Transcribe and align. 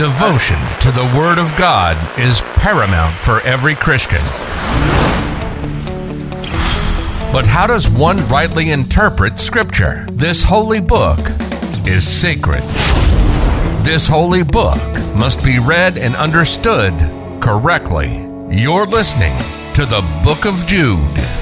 Devotion 0.00 0.56
to 0.80 0.90
the 0.90 1.04
Word 1.14 1.36
of 1.36 1.54
God 1.56 1.94
is 2.18 2.40
paramount 2.56 3.14
for 3.18 3.42
every 3.42 3.74
Christian. 3.74 4.22
But 7.34 7.44
how 7.46 7.66
does 7.66 7.90
one 7.90 8.26
rightly 8.28 8.70
interpret 8.70 9.38
Scripture? 9.38 10.06
This 10.10 10.42
holy 10.42 10.80
book 10.80 11.18
is 11.86 12.08
sacred. 12.08 12.62
This 13.84 14.08
holy 14.08 14.42
book 14.42 14.80
must 15.14 15.44
be 15.44 15.58
read 15.58 15.98
and 15.98 16.16
understood 16.16 16.94
correctly. 17.42 18.26
You're 18.48 18.86
listening 18.86 19.36
to 19.74 19.84
the 19.84 20.00
Book 20.24 20.46
of 20.46 20.66
Jude. 20.66 21.39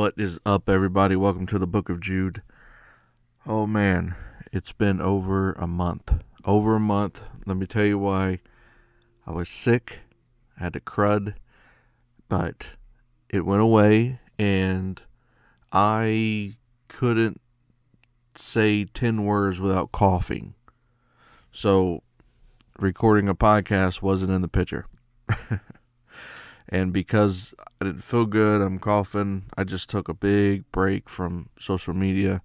What 0.00 0.14
is 0.16 0.40
up, 0.46 0.70
everybody? 0.70 1.14
Welcome 1.14 1.44
to 1.48 1.58
the 1.58 1.66
Book 1.66 1.90
of 1.90 2.00
Jude. 2.00 2.40
Oh 3.46 3.66
man, 3.66 4.14
it's 4.50 4.72
been 4.72 4.98
over 4.98 5.52
a 5.52 5.66
month. 5.66 6.24
Over 6.46 6.76
a 6.76 6.80
month. 6.80 7.22
Let 7.44 7.58
me 7.58 7.66
tell 7.66 7.84
you 7.84 7.98
why. 7.98 8.40
I 9.26 9.32
was 9.32 9.50
sick, 9.50 9.98
I 10.58 10.64
had 10.64 10.74
a 10.74 10.80
crud, 10.80 11.34
but 12.30 12.76
it 13.28 13.44
went 13.44 13.60
away, 13.60 14.20
and 14.38 15.02
I 15.70 16.54
couldn't 16.88 17.42
say 18.34 18.86
10 18.86 19.24
words 19.24 19.60
without 19.60 19.92
coughing. 19.92 20.54
So, 21.52 22.04
recording 22.78 23.28
a 23.28 23.34
podcast 23.34 24.00
wasn't 24.00 24.32
in 24.32 24.40
the 24.40 24.48
picture. 24.48 24.86
and 26.70 26.92
because 26.92 27.52
I 27.80 27.84
didn't 27.86 28.04
feel 28.04 28.26
good, 28.26 28.62
I'm 28.62 28.78
coughing. 28.78 29.46
I 29.56 29.64
just 29.64 29.90
took 29.90 30.08
a 30.08 30.14
big 30.14 30.70
break 30.70 31.08
from 31.08 31.50
social 31.58 31.94
media 31.94 32.42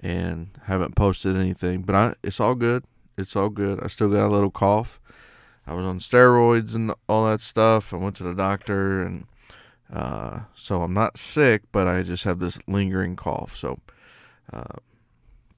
and 0.00 0.50
haven't 0.64 0.94
posted 0.94 1.34
anything. 1.34 1.82
But 1.82 1.94
I, 1.94 2.14
it's 2.22 2.40
all 2.40 2.54
good. 2.54 2.84
It's 3.16 3.34
all 3.34 3.48
good. 3.48 3.82
I 3.82 3.86
still 3.86 4.10
got 4.10 4.26
a 4.26 4.32
little 4.32 4.50
cough. 4.50 5.00
I 5.66 5.72
was 5.72 5.86
on 5.86 5.98
steroids 5.98 6.74
and 6.74 6.92
all 7.08 7.26
that 7.26 7.40
stuff. 7.40 7.94
I 7.94 7.96
went 7.96 8.16
to 8.16 8.22
the 8.22 8.34
doctor, 8.34 9.00
and 9.00 9.26
uh, 9.90 10.40
so 10.54 10.82
I'm 10.82 10.92
not 10.92 11.16
sick, 11.16 11.62
but 11.72 11.88
I 11.88 12.02
just 12.02 12.24
have 12.24 12.38
this 12.38 12.58
lingering 12.66 13.16
cough. 13.16 13.56
So, 13.56 13.80
uh, 14.52 14.76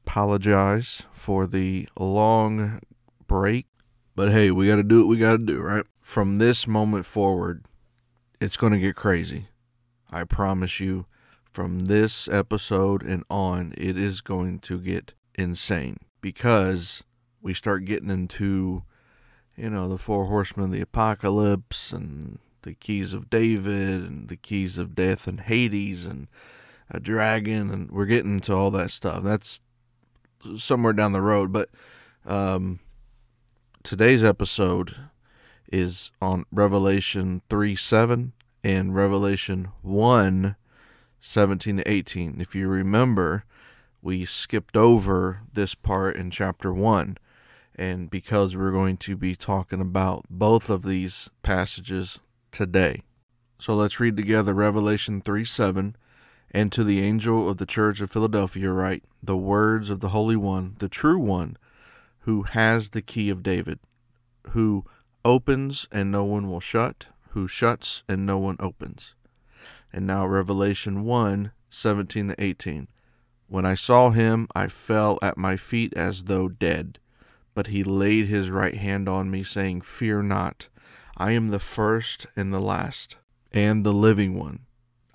apologize 0.07 1.03
for 1.13 1.49
the 1.49 1.89
long 1.99 2.79
break. 3.27 3.67
But 4.15 4.31
hey, 4.31 4.53
we 4.53 4.69
got 4.69 4.77
to 4.77 4.85
do 4.85 5.01
what 5.01 5.09
we 5.09 5.19
got 5.19 5.33
to 5.33 5.39
do, 5.39 5.61
right? 5.61 5.85
From 6.01 6.39
this 6.39 6.69
moment 6.69 7.05
forward, 7.05 7.65
it's 8.41 8.57
going 8.57 8.73
to 8.73 8.79
get 8.79 8.97
crazy. 8.97 9.49
I 10.11 10.25
promise 10.25 10.81
you, 10.81 11.07
from 11.51 11.87
this 11.87 12.29
episode 12.29 13.03
and 13.03 13.25
on, 13.31 13.73
it 13.77 13.97
is 13.97 14.21
going 14.21 14.59
to 14.61 14.79
get 14.79 15.15
insane 15.35 15.97
because 16.21 17.03
we 17.41 17.55
start 17.55 17.85
getting 17.87 18.11
into, 18.11 18.83
you 19.57 19.71
know, 19.71 19.89
the 19.89 19.99
four 19.99 20.27
horsemen 20.27 20.67
of 20.67 20.73
the 20.73 20.81
apocalypse 20.81 21.93
and 21.93 22.39
the 22.63 22.75
keys 22.75 23.15
of 23.15 23.31
David 23.31 24.03
and 24.03 24.29
the 24.29 24.37
keys 24.37 24.77
of 24.77 24.95
death 24.95 25.27
and 25.27 25.41
Hades 25.41 26.05
and 26.05 26.29
a 26.91 27.01
dragon, 27.01 27.71
and 27.71 27.91
we're 27.91 28.07
getting 28.07 28.35
into 28.35 28.55
all 28.55 28.71
that 28.73 28.91
stuff. 28.91 29.23
That's 29.23 29.61
somewhere 30.59 30.93
down 30.93 31.13
the 31.13 31.23
road, 31.23 31.53
but 31.53 31.71
um, 32.27 32.81
today's 33.83 34.23
episode 34.23 34.95
is 35.73 36.11
on 36.21 36.45
Revelation 36.51 37.43
3 37.49 37.77
7 37.77 38.33
and 38.63 38.95
Revelation 38.95 39.69
1 39.83 40.57
17 41.21 41.77
to 41.79 41.91
18. 41.91 42.41
If 42.41 42.55
you 42.55 42.69
remember, 42.69 43.45
we 44.03 44.25
skipped 44.25 44.77
over 44.77 45.41
this 45.53 45.75
part 45.75 46.17
in 46.17 46.31
chapter 46.31 46.73
1. 46.73 47.19
And 47.75 48.09
because 48.09 48.57
we're 48.57 48.71
going 48.71 48.97
to 48.99 49.17
be 49.17 49.35
talking 49.35 49.81
about 49.81 50.25
both 50.31 50.71
of 50.71 50.83
these 50.83 51.29
passages 51.43 52.21
today. 52.51 53.03
So 53.59 53.75
let's 53.75 54.01
read 54.01 54.17
together 54.17 54.55
Revelation 54.55 55.21
3 55.21 55.45
7. 55.45 55.97
And 56.53 56.73
to 56.73 56.85
the 56.85 57.03
angel 57.03 57.51
of 57.51 57.59
the 57.59 57.67
church 57.67 58.01
of 58.01 58.11
Philadelphia, 58.11 58.71
write 58.71 59.05
the 59.23 59.37
words 59.37 59.91
of 59.91 60.01
the 60.01 60.11
Holy 60.11 60.37
One, 60.37 60.77
the 60.79 60.89
true 60.89 61.19
One, 61.19 61.59
who 62.21 62.43
has 62.45 62.91
the 62.91 63.03
key 63.03 63.29
of 63.29 63.43
David, 63.43 63.79
who 64.51 64.85
opens 65.27 65.89
and 65.91 66.11
no 66.11 66.25
one 66.25 66.49
will 66.49 66.61
shut, 66.61 67.07
who 67.31 67.49
shuts 67.49 68.05
and 68.09 68.25
no 68.25 68.39
one 68.39 68.57
opens. 68.61 69.15
And 69.93 70.07
now 70.07 70.25
Revelation 70.25 71.05
1 71.05 71.51
17 71.69 72.29
to 72.29 72.43
18. 72.43 72.89
When 73.49 73.67
I 73.67 73.75
saw 73.75 74.11
him, 74.11 74.47
I 74.55 74.69
fell 74.69 75.19
at 75.21 75.37
my 75.37 75.57
feet 75.57 75.93
as 75.95 76.25
though 76.25 76.49
dead. 76.49 77.01
But 77.55 77.67
he 77.69 77.83
laid 77.83 78.29
his 78.29 78.51
right 78.51 78.77
hand 78.77 79.09
on 79.09 79.31
me, 79.31 79.43
saying, 79.43 79.81
Fear 79.81 80.23
not, 80.23 80.69
I 81.17 81.33
am 81.33 81.49
the 81.49 81.59
first 81.59 82.27
and 82.37 82.53
the 82.53 82.61
last, 82.61 83.17
and 83.53 83.85
the 83.85 83.93
living 83.93 84.39
one. 84.39 84.61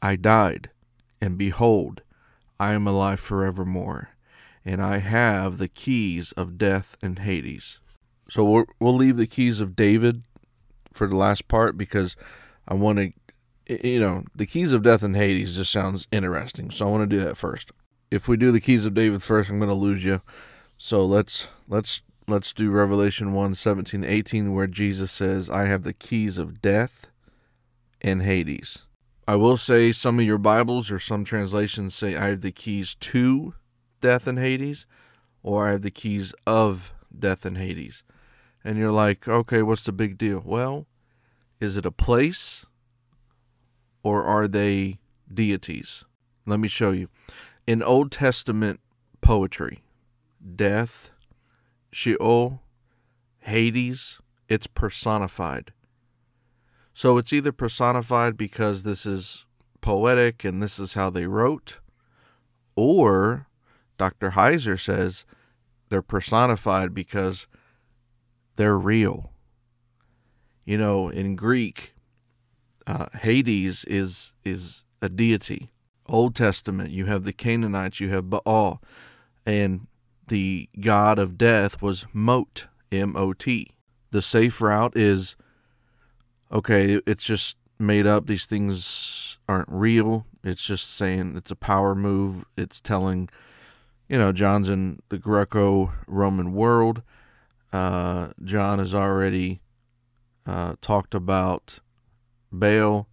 I 0.02 0.18
died, 0.18 0.72
and 1.22 1.38
behold, 1.38 2.02
I 2.60 2.74
am 2.74 2.86
alive 2.86 3.20
forevermore, 3.20 4.10
and 4.66 4.82
I 4.82 4.98
have 4.98 5.58
the 5.58 5.68
keys 5.68 6.32
of 6.34 6.58
death 6.58 6.98
and 7.02 7.20
Hades. 7.20 7.80
So 8.31 8.46
we'll, 8.46 8.66
we'll 8.80 8.96
leave 8.96 9.18
the 9.18 9.28
keys 9.28 9.59
of 9.59 9.75
David 9.75 10.24
for 10.94 11.06
the 11.06 11.18
last 11.18 11.50
part 11.50 11.78
because 11.78 12.16
I 12.66 12.75
want 12.75 12.97
to, 13.68 13.86
you 13.86 14.00
know, 14.00 14.24
the 14.34 14.46
keys 14.46 14.72
of 14.72 14.84
death 14.84 15.03
and 15.03 15.18
Hades 15.18 15.58
just 15.58 15.69
sounds 15.69 16.08
interesting. 16.14 16.72
So 16.72 16.88
I 16.88 16.90
want 16.90 17.09
to 17.09 17.14
do 17.14 17.22
that 17.25 17.36
first. 17.36 17.72
If 18.09 18.30
we 18.30 18.38
do 18.38 18.53
the 18.53 18.62
keys 18.62 18.86
of 18.86 18.94
David 18.94 19.22
first, 19.22 19.50
I'm 19.50 19.59
going 19.59 19.68
to 19.68 19.75
lose 19.75 20.06
you. 20.06 20.22
So 20.78 21.06
let's 21.06 21.50
let's 21.68 22.03
let's 22.25 22.53
do 22.53 22.72
Revelation 22.72 23.34
1 23.34 23.53
17 23.53 24.06
18, 24.06 24.56
where 24.56 24.66
Jesus 24.66 25.12
says, 25.12 25.50
I 25.50 25.66
have 25.66 25.84
the 25.84 25.91
keys 25.91 26.38
of 26.38 26.62
death 26.62 27.08
and 28.00 28.22
Hades. 28.22 28.84
I 29.28 29.36
will 29.36 29.58
say 29.58 29.91
some 29.91 30.20
of 30.20 30.25
your 30.25 30.38
Bibles 30.38 30.90
or 30.90 31.00
some 31.00 31.25
translations 31.25 31.96
say, 31.96 32.16
I 32.16 32.30
have 32.30 32.41
the 32.41 32.53
keys 32.53 32.96
to 32.96 33.56
death 34.00 34.25
and 34.25 34.40
Hades, 34.40 34.86
or 35.44 35.68
I 35.68 35.72
have 35.72 35.81
the 35.81 35.91
keys 35.91 36.34
of 36.47 36.94
death 37.20 37.44
and 37.44 37.58
Hades. 37.58 38.03
And 38.64 38.78
you're 38.78 38.92
like, 38.92 39.28
okay, 39.28 39.62
what's 39.62 39.84
the 39.84 39.92
big 39.92 40.18
deal? 40.18 40.42
Well, 40.46 40.86
is 41.60 41.78
it 41.78 41.86
a 41.86 41.92
place 41.92 42.66
or 44.04 44.24
are 44.24 44.48
they 44.48 45.00
deities? 45.32 46.04
Let 46.46 46.60
me 46.60 46.68
show 46.68 46.92
you. 46.92 47.08
In 47.66 47.82
Old 47.82 48.12
Testament 48.12 48.80
poetry, 49.22 49.84
death, 50.56 51.12
Sheol, 51.92 52.62
Hades, 53.40 54.20
it's 54.50 54.68
personified. 54.68 55.74
So 56.94 57.18
it's 57.18 57.32
either 57.32 57.52
personified 57.52 58.38
because 58.38 58.84
this 58.84 59.06
is 59.06 59.46
poetic 59.80 60.44
and 60.44 60.62
this 60.62 60.78
is 60.78 60.94
how 60.94 61.10
they 61.10 61.26
wrote, 61.26 61.80
or 62.76 63.48
Dr. 63.98 64.32
Heiser 64.32 64.80
says 64.80 65.26
they're 65.90 66.02
personified 66.02 66.94
because 66.94 67.48
they're 68.62 68.78
real. 68.78 69.32
You 70.66 70.78
know, 70.78 71.10
in 71.10 71.36
Greek, 71.36 71.96
uh, 72.86 73.08
Hades 73.20 73.84
is 73.86 74.34
is 74.46 74.84
a 75.02 75.10
deity. 75.10 75.72
Old 76.06 76.36
Testament, 76.36 76.92
you 76.92 77.08
have 77.08 77.24
the 77.24 77.34
Canaanites, 77.34 78.00
you 78.00 78.10
have 78.10 78.30
Baal, 78.30 78.80
and 79.48 79.88
the 80.28 80.70
god 80.80 81.18
of 81.18 81.40
death 81.40 81.82
was 81.82 82.06
Mot, 82.14 82.68
M 82.91 83.16
O 83.18 83.34
T. 83.34 83.72
The 84.12 84.22
safe 84.22 84.62
route 84.62 84.96
is 84.96 85.35
okay, 86.52 87.02
it's 87.08 87.24
just 87.24 87.58
made 87.80 88.06
up. 88.06 88.28
These 88.28 88.46
things 88.46 89.40
aren't 89.50 89.70
real. 89.70 90.28
It's 90.44 90.64
just 90.64 90.94
saying 90.94 91.35
it's 91.35 91.50
a 91.50 91.56
power 91.56 91.96
move. 91.96 92.46
It's 92.56 92.80
telling, 92.80 93.28
you 94.08 94.20
know, 94.20 94.32
John's 94.32 94.70
in 94.70 95.00
the 95.09 95.18
Greco 95.18 95.94
Roman 96.06 96.53
world. 96.53 97.02
Uh, 97.72 98.29
John 98.44 98.79
has 98.79 98.94
already 98.94 99.62
uh, 100.46 100.76
talked 100.82 101.14
about 101.14 101.79
Baal. 102.52 103.08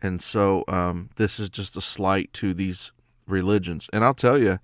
And 0.00 0.22
so 0.22 0.64
um, 0.68 1.10
this 1.16 1.40
is 1.40 1.48
just 1.48 1.76
a 1.76 1.80
slight 1.80 2.32
to 2.34 2.54
these 2.54 2.92
religions. 3.26 3.88
And 3.92 4.04
I'll 4.04 4.14
tell 4.14 4.38
you, 4.38 4.58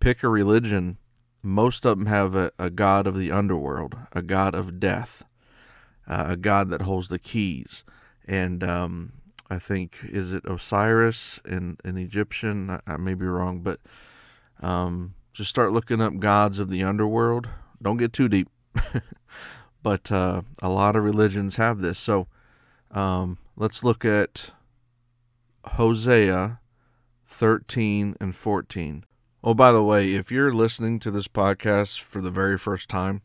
pick 0.00 0.22
a 0.22 0.28
religion. 0.28 0.98
Most 1.42 1.84
of 1.84 1.98
them 1.98 2.06
have 2.06 2.34
a, 2.34 2.50
a 2.58 2.70
god 2.70 3.06
of 3.06 3.18
the 3.18 3.30
underworld, 3.30 3.96
a 4.12 4.22
god 4.22 4.54
of 4.54 4.80
death, 4.80 5.24
uh, 6.06 6.26
a 6.28 6.36
god 6.36 6.70
that 6.70 6.82
holds 6.82 7.08
the 7.08 7.18
keys. 7.18 7.84
And 8.26 8.64
um, 8.64 9.12
I 9.50 9.58
think, 9.58 9.96
is 10.02 10.32
it 10.32 10.44
Osiris 10.46 11.38
in, 11.44 11.76
in 11.84 11.98
Egyptian? 11.98 12.70
I, 12.70 12.80
I 12.86 12.96
may 12.96 13.14
be 13.14 13.26
wrong, 13.26 13.60
but 13.60 13.80
um, 14.60 15.14
just 15.32 15.50
start 15.50 15.72
looking 15.72 16.00
up 16.00 16.18
gods 16.18 16.58
of 16.58 16.70
the 16.70 16.82
underworld. 16.82 17.48
Don't 17.82 17.96
get 17.96 18.12
too 18.12 18.28
deep. 18.28 18.48
but 19.82 20.10
uh, 20.10 20.42
a 20.60 20.68
lot 20.68 20.96
of 20.96 21.04
religions 21.04 21.56
have 21.56 21.80
this. 21.80 21.98
So 21.98 22.26
um, 22.90 23.38
let's 23.56 23.84
look 23.84 24.04
at 24.04 24.50
Hosea 25.64 26.60
13 27.26 28.16
and 28.20 28.34
14. 28.34 29.04
Oh, 29.44 29.54
by 29.54 29.70
the 29.70 29.82
way, 29.82 30.14
if 30.14 30.32
you're 30.32 30.52
listening 30.52 30.98
to 31.00 31.10
this 31.10 31.28
podcast 31.28 32.00
for 32.00 32.20
the 32.20 32.30
very 32.30 32.58
first 32.58 32.88
time, 32.88 33.22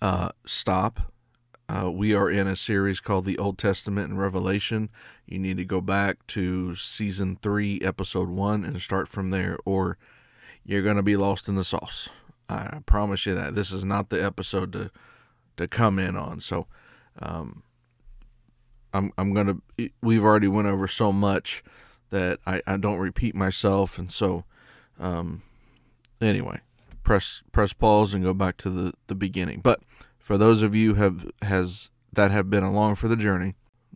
uh, 0.00 0.30
stop. 0.46 1.12
Uh, 1.68 1.90
we 1.90 2.14
are 2.14 2.30
in 2.30 2.46
a 2.46 2.54
series 2.54 3.00
called 3.00 3.24
the 3.24 3.38
Old 3.38 3.58
Testament 3.58 4.10
and 4.10 4.18
Revelation. 4.18 4.88
You 5.26 5.40
need 5.40 5.56
to 5.56 5.64
go 5.64 5.80
back 5.80 6.24
to 6.28 6.76
season 6.76 7.36
three, 7.42 7.80
episode 7.82 8.28
one, 8.28 8.64
and 8.64 8.80
start 8.80 9.08
from 9.08 9.30
there, 9.30 9.58
or 9.64 9.98
you're 10.64 10.82
going 10.82 10.96
to 10.96 11.02
be 11.02 11.16
lost 11.16 11.48
in 11.48 11.56
the 11.56 11.64
sauce. 11.64 12.08
I 12.48 12.80
promise 12.86 13.26
you 13.26 13.34
that. 13.34 13.54
This 13.54 13.72
is 13.72 13.84
not 13.84 14.10
the 14.10 14.24
episode 14.24 14.72
to 14.72 14.90
to 15.56 15.66
come 15.66 15.98
in 15.98 16.16
on. 16.16 16.40
So, 16.40 16.66
um, 17.20 17.62
I'm 18.92 19.12
I'm 19.18 19.34
gonna. 19.34 19.56
We've 20.02 20.24
already 20.24 20.48
went 20.48 20.68
over 20.68 20.86
so 20.86 21.12
much 21.12 21.62
that 22.10 22.38
I, 22.46 22.62
I 22.66 22.76
don't 22.76 22.98
repeat 22.98 23.34
myself, 23.34 23.98
and 23.98 24.12
so, 24.12 24.44
um, 25.00 25.42
anyway, 26.20 26.60
press 27.02 27.42
press 27.52 27.72
pause 27.72 28.14
and 28.14 28.22
go 28.22 28.32
back 28.32 28.56
to 28.58 28.70
the 28.70 28.92
the 29.08 29.14
beginning. 29.14 29.60
But 29.60 29.80
for 30.18 30.38
those 30.38 30.62
of 30.62 30.74
you 30.74 30.94
have 30.94 31.30
has 31.42 31.90
that 32.12 32.30
have 32.30 32.48
been 32.48 32.62
along 32.62 32.94
for 32.94 33.08
the 33.08 33.16
journey, 33.16 33.54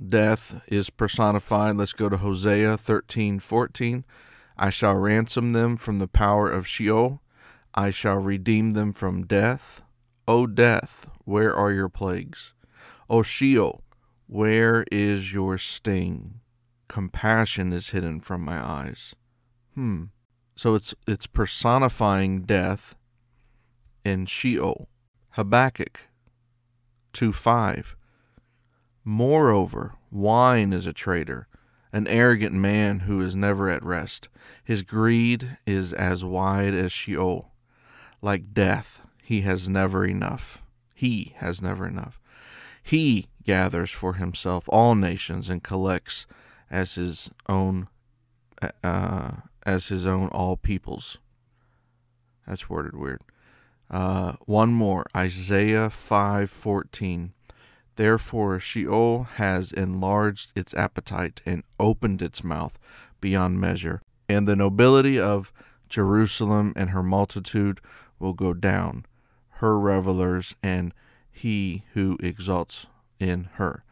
death 0.09 0.61
is 0.67 0.91
personified. 0.91 1.77
Let's 1.77 1.93
go 1.93 2.09
to 2.09 2.17
Hosea 2.17 2.77
thirteen 2.77 3.39
fourteen. 3.39 4.05
I 4.57 4.71
shall 4.71 4.95
ransom 4.95 5.53
them 5.53 5.77
from 5.77 6.01
the 6.01 6.09
power 6.09 6.51
of 6.51 6.67
Sheol. 6.67 7.23
I 7.75 7.91
shall 7.91 8.17
redeem 8.17 8.73
them 8.73 8.93
from 8.93 9.27
death. 9.27 9.83
O 10.27 10.47
death, 10.47 11.09
where 11.25 11.55
are 11.55 11.73
your 11.73 11.89
plagues? 11.89 12.53
O 13.09 13.23
Sheol, 13.23 13.83
where 14.27 14.85
is 14.91 15.33
your 15.33 15.59
sting? 15.59 16.41
Compassion 16.89 17.73
is 17.73 17.91
hidden 17.91 18.21
from 18.21 18.45
my 18.45 18.65
eyes. 18.65 19.15
Hmm. 19.75 20.05
So 20.57 20.75
it's 20.75 20.95
it's 21.07 21.27
personifying 21.27 22.43
death 22.43 22.97
in 24.05 24.27
Sheol. 24.27 24.89
Habakkuk 25.31 26.01
2 27.13 27.33
5. 27.33 27.97
Moreover, 29.05 29.95
wine 30.11 30.73
is 30.73 30.87
a 30.87 30.93
traitor, 30.93 31.49
an 31.93 32.07
arrogant 32.07 32.55
man 32.55 33.01
who 33.01 33.21
is 33.21 33.35
never 33.35 33.71
at 33.71 33.85
rest. 33.85 34.29
His 34.63 34.83
greed 34.83 35.59
is 35.67 35.93
as 35.93 36.25
wide 36.25 36.75
as 36.75 36.93
Sheol. 36.93 37.50
Like 38.23 38.53
death, 38.53 39.01
he 39.23 39.41
has 39.43 39.69
never 39.69 40.05
enough. 40.05 40.63
He 40.95 41.35
has 41.37 41.63
never 41.63 41.87
enough. 41.87 42.21
He 42.83 43.29
gathers 43.45 43.91
for 43.91 44.15
himself 44.15 44.67
all 44.69 44.95
nations 44.95 45.49
and 45.49 45.63
collects 45.63 46.27
as 46.71 46.95
his 46.95 47.31
own 47.49 47.89
uh, 48.85 49.31
as 49.65 49.89
his 49.89 50.05
own 50.05 50.29
all 50.29 50.57
peoples. 50.57 51.19
That's 52.47 52.69
worded 52.69 52.95
weird. 52.95 53.23
Uh, 53.91 54.33
one 54.45 54.73
more, 54.73 55.05
Isaiah 55.17 55.89
five 55.89 56.51
fourteen. 56.51 57.33
Therefore 57.97 58.61
Sheol 58.61 59.25
has 59.35 59.73
enlarged 59.73 60.53
its 60.55 60.75
appetite 60.75 61.43
and 61.47 61.65
opened 61.79 62.23
its 62.23 62.45
mouth 62.45 62.79
beyond 63.21 63.61
measure, 63.61 64.01
and 64.29 64.47
the 64.47 64.57
nobility 64.57 65.19
of 65.19 65.53
Jerusalem 65.89 66.73
and 66.77 66.91
her 66.91 67.03
multitude 67.03 67.81
will 68.21 68.35
go 68.35 68.55
down, 68.55 69.07
her 69.55 69.79
revelers 69.79 70.55
and 70.63 70.95
he 71.31 71.85
who 71.95 72.17
exalts 72.21 72.87
in 73.19 73.49
her. 73.55 73.83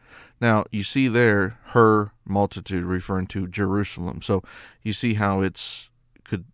Now, 0.41 0.65
you 0.71 0.83
see 0.83 1.07
there 1.07 1.57
her 1.67 2.11
multitude 2.25 2.83
referring 2.83 3.27
to 3.27 3.47
Jerusalem. 3.47 4.21
So 4.21 4.41
you 4.83 4.93
see 4.93 5.15
how 5.15 5.41
it's 5.41 5.89
could 6.23 6.45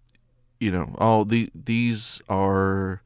you 0.60 0.72
know, 0.72 0.96
all 0.98 1.26
the 1.26 1.50
these 1.54 2.22
are 2.28 3.02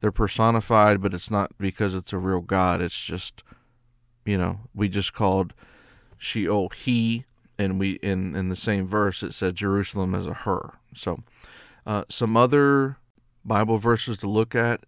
they're 0.00 0.12
personified, 0.12 1.00
but 1.00 1.14
it's 1.14 1.30
not 1.30 1.52
because 1.58 1.94
it's 1.94 2.12
a 2.12 2.18
real 2.18 2.40
God. 2.40 2.80
It's 2.80 3.02
just 3.04 3.42
you 4.24 4.38
know, 4.38 4.60
we 4.74 4.88
just 4.88 5.12
called 5.12 5.52
Sheol 6.16 6.68
he 6.70 7.24
and 7.58 7.78
we 7.78 7.92
in 7.94 8.36
in 8.36 8.48
the 8.48 8.56
same 8.56 8.86
verse 8.86 9.22
it 9.22 9.34
said 9.34 9.56
Jerusalem 9.56 10.14
as 10.14 10.26
a 10.26 10.34
her. 10.34 10.74
So 10.94 11.22
uh, 11.86 12.04
some 12.08 12.36
other 12.36 12.98
Bible 13.44 13.78
verses 13.78 14.18
to 14.18 14.28
look 14.28 14.54
at. 14.54 14.84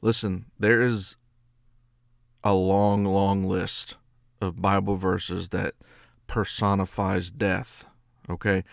Listen, 0.00 0.46
there 0.58 0.82
is 0.82 1.16
a 2.42 2.54
long, 2.54 3.04
long 3.04 3.44
list 3.44 3.96
of 4.40 4.60
Bible 4.60 4.96
verses 4.96 5.48
that 5.50 5.74
personifies 6.26 7.30
death. 7.30 7.86
Okay, 8.28 8.64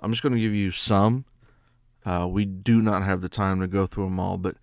I'm 0.00 0.10
just 0.10 0.22
going 0.22 0.34
to 0.34 0.40
give 0.40 0.54
you 0.54 0.70
some. 0.70 1.24
Uh, 2.04 2.26
we 2.28 2.44
do 2.44 2.80
not 2.80 3.02
have 3.02 3.20
the 3.20 3.28
time 3.28 3.60
to 3.60 3.66
go 3.66 3.86
through 3.86 4.04
them 4.04 4.20
all, 4.20 4.38
but 4.38 4.56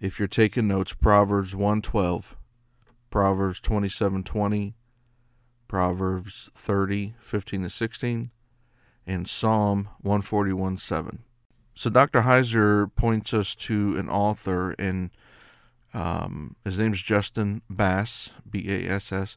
if 0.00 0.18
you're 0.18 0.28
taking 0.28 0.68
notes, 0.68 0.92
Proverbs 0.92 1.54
112, 1.54 2.36
Proverbs 3.08 3.60
27:20, 3.60 4.74
Proverbs 5.68 6.50
30, 6.54 7.14
15 7.20 7.62
to 7.62 7.70
16, 7.70 8.30
and 9.06 9.28
Psalm 9.28 9.88
141, 10.00 10.76
7. 10.76 11.24
So 11.74 11.90
Dr. 11.90 12.22
Heiser 12.22 12.94
points 12.94 13.32
us 13.32 13.54
to 13.56 13.96
an 13.96 14.08
author, 14.08 14.72
and 14.72 15.10
um, 15.94 16.56
his 16.64 16.78
name's 16.78 17.02
Justin 17.02 17.62
Bass, 17.68 18.30
B 18.48 18.66
A 18.68 18.88
S 18.88 19.12
S, 19.12 19.36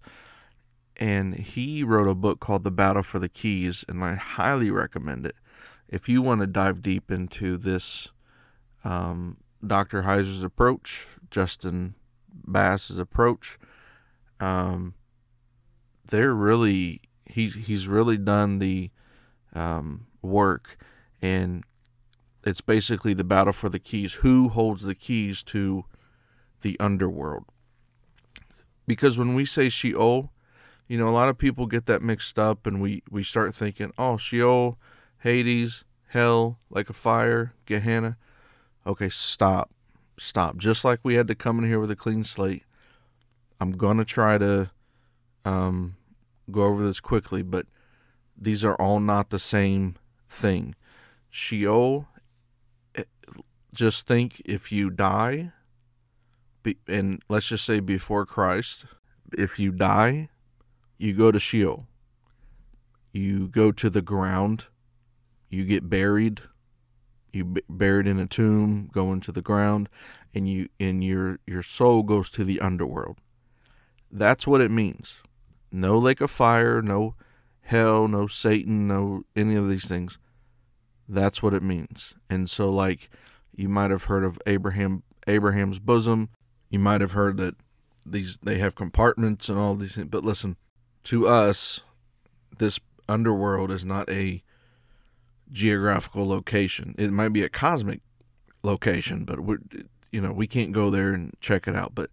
and 0.97 1.35
he 1.35 1.83
wrote 1.83 2.07
a 2.07 2.15
book 2.15 2.39
called 2.39 2.63
The 2.63 2.71
Battle 2.71 3.03
for 3.03 3.19
the 3.19 3.29
Keys, 3.29 3.85
and 3.87 4.03
I 4.03 4.15
highly 4.15 4.69
recommend 4.69 5.25
it. 5.25 5.35
If 5.87 6.09
you 6.09 6.21
want 6.21 6.41
to 6.41 6.47
dive 6.47 6.81
deep 6.81 7.11
into 7.11 7.57
this, 7.57 8.09
um, 8.83 9.37
Dr. 9.65 10.03
Heiser's 10.03 10.43
approach, 10.43 11.07
Justin 11.31 11.95
Bass's 12.29 12.99
approach, 12.99 13.57
um, 14.39 14.93
they're 16.07 16.33
really 16.33 17.01
he's 17.25 17.55
he's 17.55 17.87
really 17.87 18.17
done 18.17 18.59
the 18.59 18.91
um, 19.53 20.07
work, 20.21 20.77
and 21.21 21.63
it's 22.45 22.61
basically 22.61 23.13
the 23.13 23.23
battle 23.23 23.53
for 23.53 23.69
the 23.69 23.79
keys. 23.79 24.13
Who 24.15 24.49
holds 24.49 24.83
the 24.83 24.95
keys 24.95 25.41
to 25.43 25.85
the 26.61 26.79
underworld? 26.79 27.45
Because 28.87 29.17
when 29.17 29.33
we 29.33 29.45
say 29.45 29.67
Sheol, 29.67 30.31
you 30.87 30.97
know, 30.97 31.09
a 31.09 31.11
lot 31.11 31.29
of 31.29 31.39
people 31.39 31.65
get 31.65 31.87
that 31.87 32.03
mixed 32.03 32.37
up 32.37 32.67
and 32.67 32.79
we, 32.81 33.01
we 33.09 33.23
start 33.23 33.55
thinking, 33.55 33.91
oh, 33.97 34.17
Sheol, 34.17 34.77
Hades, 35.19 35.83
hell, 36.09 36.59
like 36.69 36.89
a 36.89 36.93
fire, 36.93 37.53
Gehenna. 37.65 38.17
Okay, 38.85 39.09
stop. 39.09 39.71
Stop. 40.19 40.57
Just 40.57 40.85
like 40.85 40.99
we 41.01 41.15
had 41.15 41.27
to 41.27 41.35
come 41.35 41.57
in 41.57 41.65
here 41.65 41.79
with 41.79 41.89
a 41.89 41.95
clean 41.95 42.23
slate. 42.23 42.63
I'm 43.59 43.71
going 43.71 43.97
to 43.97 44.05
try 44.05 44.37
to 44.37 44.69
um, 45.43 45.95
go 46.51 46.65
over 46.65 46.85
this 46.85 46.99
quickly, 46.99 47.41
but 47.41 47.65
these 48.37 48.63
are 48.63 48.75
all 48.75 48.99
not 48.99 49.31
the 49.31 49.39
same 49.39 49.95
thing. 50.29 50.75
Sheol, 51.31 52.07
just 53.75 54.07
think 54.07 54.41
if 54.45 54.71
you 54.71 54.89
die, 54.89 55.51
and 56.87 57.21
let's 57.29 57.47
just 57.47 57.65
say 57.65 57.79
before 57.79 58.25
Christ, 58.25 58.85
if 59.37 59.59
you 59.59 59.71
die, 59.71 60.29
you 60.97 61.13
go 61.13 61.31
to 61.31 61.39
Sheol. 61.39 61.85
You 63.11 63.47
go 63.47 63.71
to 63.71 63.89
the 63.89 64.01
ground. 64.01 64.65
You 65.49 65.63
get 65.65 65.89
buried. 65.89 66.41
You 67.31 67.45
b- 67.45 67.61
buried 67.69 68.07
in 68.07 68.19
a 68.19 68.27
tomb, 68.27 68.89
go 68.91 69.11
into 69.11 69.31
the 69.31 69.41
ground, 69.41 69.89
and 70.33 70.49
you 70.49 70.69
and 70.79 71.03
your 71.03 71.39
your 71.45 71.63
soul 71.63 72.03
goes 72.03 72.29
to 72.31 72.45
the 72.45 72.61
underworld. 72.61 73.17
That's 74.09 74.47
what 74.47 74.61
it 74.61 74.71
means. 74.71 75.21
No 75.71 75.97
lake 75.97 76.21
of 76.21 76.31
fire, 76.31 76.81
no 76.81 77.15
hell, 77.61 78.07
no 78.07 78.27
Satan, 78.27 78.87
no 78.87 79.23
any 79.35 79.55
of 79.55 79.69
these 79.69 79.85
things. 79.85 80.17
That's 81.07 81.43
what 81.43 81.53
it 81.53 81.63
means. 81.63 82.15
And 82.29 82.49
so 82.49 82.69
like 82.69 83.09
you 83.55 83.69
might 83.69 83.91
have 83.91 84.05
heard 84.05 84.23
of 84.23 84.39
Abraham 84.45 85.03
Abraham's 85.27 85.79
bosom. 85.79 86.29
You 86.69 86.79
might 86.79 87.01
have 87.01 87.13
heard 87.13 87.37
that 87.37 87.55
these 88.05 88.37
they 88.43 88.57
have 88.59 88.75
compartments 88.75 89.49
and 89.49 89.57
all 89.57 89.75
these 89.75 89.95
things. 89.95 90.09
But 90.09 90.23
listen, 90.23 90.57
to 91.05 91.27
us, 91.27 91.81
this 92.57 92.79
underworld 93.07 93.71
is 93.71 93.85
not 93.85 94.09
a 94.09 94.43
geographical 95.51 96.27
location. 96.27 96.95
It 96.97 97.11
might 97.11 97.29
be 97.29 97.43
a 97.43 97.49
cosmic 97.49 98.01
location, 98.63 99.25
but 99.25 99.39
we 99.39 99.57
you 100.11 100.21
know 100.21 100.31
we 100.31 100.47
can't 100.47 100.71
go 100.71 100.89
there 100.89 101.13
and 101.13 101.33
check 101.39 101.67
it 101.67 101.75
out. 101.75 101.95
But 101.95 102.09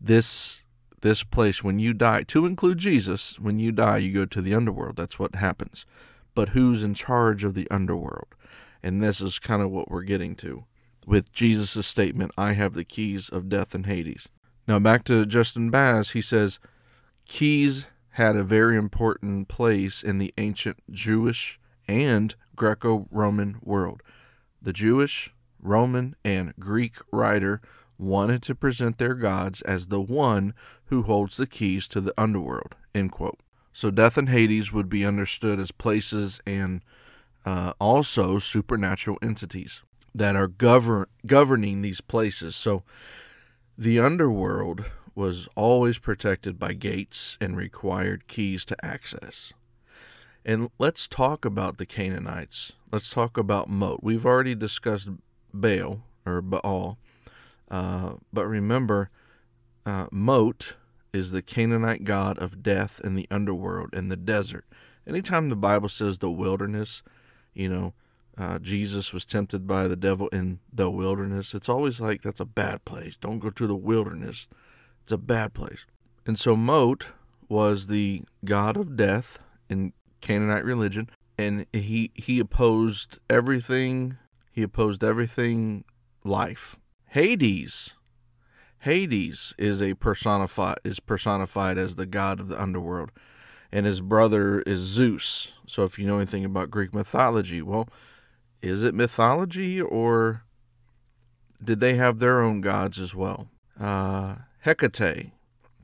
this 0.00 0.62
this 1.00 1.22
place, 1.22 1.62
when 1.62 1.78
you 1.78 1.94
die, 1.94 2.24
to 2.24 2.44
include 2.44 2.78
Jesus, 2.78 3.38
when 3.38 3.60
you 3.60 3.70
die, 3.70 3.98
you 3.98 4.12
go 4.12 4.24
to 4.24 4.42
the 4.42 4.54
underworld. 4.54 4.96
That's 4.96 5.18
what 5.18 5.36
happens. 5.36 5.86
But 6.34 6.50
who's 6.50 6.82
in 6.82 6.94
charge 6.94 7.44
of 7.44 7.54
the 7.54 7.70
underworld? 7.70 8.34
And 8.82 9.02
this 9.02 9.20
is 9.20 9.38
kind 9.38 9.62
of 9.62 9.70
what 9.70 9.90
we're 9.90 10.02
getting 10.02 10.34
to 10.36 10.64
with 11.08 11.32
Jesus' 11.32 11.86
statement, 11.86 12.32
I 12.36 12.52
have 12.52 12.74
the 12.74 12.84
keys 12.84 13.30
of 13.30 13.48
death 13.48 13.74
and 13.74 13.86
Hades. 13.86 14.28
Now 14.66 14.78
back 14.78 15.04
to 15.04 15.24
Justin 15.24 15.70
Bass, 15.70 16.10
he 16.10 16.20
says 16.20 16.60
keys 17.24 17.86
had 18.10 18.36
a 18.36 18.44
very 18.44 18.76
important 18.76 19.48
place 19.48 20.02
in 20.02 20.18
the 20.18 20.34
ancient 20.36 20.78
Jewish 20.90 21.58
and 21.88 22.34
Greco 22.54 23.08
Roman 23.10 23.58
world. 23.62 24.02
The 24.60 24.74
Jewish, 24.74 25.34
Roman, 25.58 26.14
and 26.24 26.54
Greek 26.58 26.96
writer 27.10 27.62
wanted 27.96 28.42
to 28.42 28.54
present 28.54 28.98
their 28.98 29.14
gods 29.14 29.62
as 29.62 29.86
the 29.86 30.02
one 30.02 30.52
who 30.86 31.02
holds 31.02 31.38
the 31.38 31.46
keys 31.46 31.88
to 31.88 32.02
the 32.02 32.12
underworld. 32.18 32.74
So 33.72 33.90
death 33.90 34.18
and 34.18 34.28
Hades 34.28 34.72
would 34.72 34.90
be 34.90 35.06
understood 35.06 35.58
as 35.58 35.70
places 35.70 36.40
and 36.46 36.82
uh, 37.46 37.72
also 37.80 38.38
supernatural 38.38 39.18
entities 39.22 39.82
that 40.14 40.36
are 40.36 40.48
govern 40.48 41.06
governing 41.26 41.82
these 41.82 42.00
places. 42.00 42.56
So 42.56 42.82
the 43.76 43.98
underworld 44.00 44.84
was 45.14 45.48
always 45.56 45.98
protected 45.98 46.58
by 46.58 46.72
gates 46.72 47.36
and 47.40 47.56
required 47.56 48.28
keys 48.28 48.64
to 48.64 48.84
access. 48.84 49.52
And 50.44 50.70
let's 50.78 51.06
talk 51.06 51.44
about 51.44 51.78
the 51.78 51.86
Canaanites. 51.86 52.72
Let's 52.92 53.10
talk 53.10 53.36
about 53.36 53.68
Mot. 53.68 54.02
We've 54.02 54.24
already 54.24 54.54
discussed 54.54 55.08
Baal 55.52 56.02
or 56.24 56.40
Baal, 56.40 56.98
uh, 57.70 58.14
but 58.32 58.46
remember, 58.46 59.10
uh, 59.84 60.06
Mot 60.10 60.76
is 61.12 61.32
the 61.32 61.42
Canaanite 61.42 62.04
god 62.04 62.38
of 62.38 62.62
death 62.62 63.00
in 63.02 63.14
the 63.14 63.26
underworld 63.30 63.92
in 63.92 64.08
the 64.08 64.16
desert. 64.16 64.64
Anytime 65.06 65.48
the 65.48 65.56
Bible 65.56 65.88
says 65.88 66.18
the 66.18 66.30
wilderness, 66.30 67.02
you 67.54 67.68
know, 67.68 67.94
uh, 68.38 68.58
Jesus 68.58 69.12
was 69.12 69.24
tempted 69.24 69.66
by 69.66 69.88
the 69.88 69.96
devil 69.96 70.28
in 70.28 70.60
the 70.72 70.90
wilderness. 70.90 71.54
It's 71.54 71.68
always 71.68 72.00
like 72.00 72.22
that's 72.22 72.40
a 72.40 72.44
bad 72.44 72.84
place. 72.84 73.16
Don't 73.20 73.40
go 73.40 73.50
to 73.50 73.66
the 73.66 73.76
wilderness. 73.76 74.46
It's 75.02 75.12
a 75.12 75.18
bad 75.18 75.54
place. 75.54 75.86
And 76.26 76.38
so 76.38 76.54
Mot 76.54 77.06
was 77.48 77.86
the 77.86 78.22
god 78.44 78.76
of 78.76 78.96
death 78.96 79.38
in 79.68 79.92
Canaanite 80.20 80.64
religion, 80.64 81.10
and 81.36 81.66
he 81.72 82.12
he 82.14 82.38
opposed 82.38 83.18
everything. 83.28 84.18
He 84.52 84.62
opposed 84.62 85.02
everything 85.02 85.84
life. 86.22 86.76
Hades. 87.08 87.94
Hades 88.80 89.54
is 89.58 89.82
a 89.82 89.94
personified 89.94 90.78
is 90.84 91.00
personified 91.00 91.78
as 91.78 91.96
the 91.96 92.06
god 92.06 92.38
of 92.38 92.48
the 92.48 92.60
underworld, 92.60 93.10
and 93.72 93.84
his 93.84 94.00
brother 94.00 94.60
is 94.62 94.78
Zeus. 94.78 95.52
So 95.66 95.82
if 95.82 95.98
you 95.98 96.06
know 96.06 96.16
anything 96.16 96.44
about 96.44 96.70
Greek 96.70 96.94
mythology, 96.94 97.62
well, 97.62 97.88
is 98.62 98.82
it 98.82 98.94
mythology 98.94 99.80
or 99.80 100.42
did 101.62 101.80
they 101.80 101.94
have 101.94 102.18
their 102.18 102.40
own 102.40 102.60
gods 102.60 102.98
as 102.98 103.14
well? 103.14 103.48
Uh, 103.78 104.36
Hecate. 104.64 105.32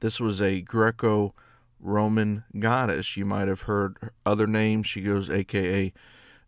This 0.01 0.21
was 0.21 0.41
a 0.41 0.61
Greco 0.61 1.35
Roman 1.81 2.45
goddess. 2.59 3.17
You 3.17 3.25
might 3.25 3.49
have 3.49 3.63
heard 3.63 3.97
other 4.27 4.47
names. 4.47 4.87
She 4.87 5.03
goes 5.03 5.31
AKA 5.31 5.93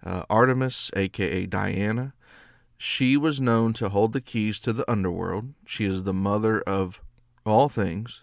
uh, 0.04 0.25
Artemis, 0.28 0.90
AKA 0.95 1.47
Diana. 1.47 2.14
She 2.78 3.16
was 3.16 3.40
known 3.40 3.73
to 3.75 3.88
hold 3.88 4.12
the 4.12 4.21
keys 4.21 4.61
to 4.61 4.73
the 4.73 4.90
underworld. 4.90 5.54
She 5.64 5.85
is 5.87 6.02
the 6.02 6.12
mother 6.12 6.61
of 6.62 7.00
all 7.45 7.68
things, 7.68 8.23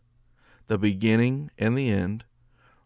the 0.68 0.78
beginning 0.78 1.50
and 1.58 1.78
the 1.78 1.90
end, 1.90 2.26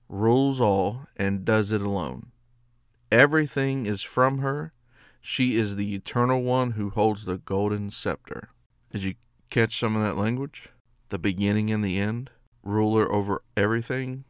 rules 0.08 0.62
all, 0.62 1.08
and 1.18 1.44
does 1.44 1.72
it 1.72 1.82
alone. 1.82 2.32
Everything 3.12 3.86
is 3.86 4.02
from 4.02 4.40
her 4.40 4.72
she 5.30 5.58
is 5.58 5.76
the 5.76 5.94
eternal 5.94 6.42
one 6.42 6.72
who 6.72 6.90
holds 6.90 7.26
the 7.26 7.38
golden 7.38 7.92
scepter. 7.92 8.48
Did 8.92 9.04
you 9.04 9.16
catch 9.50 9.78
some 9.78 9.98
of 9.98 10.02
that 10.02 10.16
language? 10.16 10.70
The 11.10 11.20
beginning 11.20 11.70
and 11.70 11.84
the 11.84 12.00
end, 12.00 12.30
ruler 12.64 13.12
over 13.12 13.44
everything, 13.58 14.24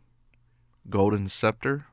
golden 0.89 1.27
scepter. 1.27 1.86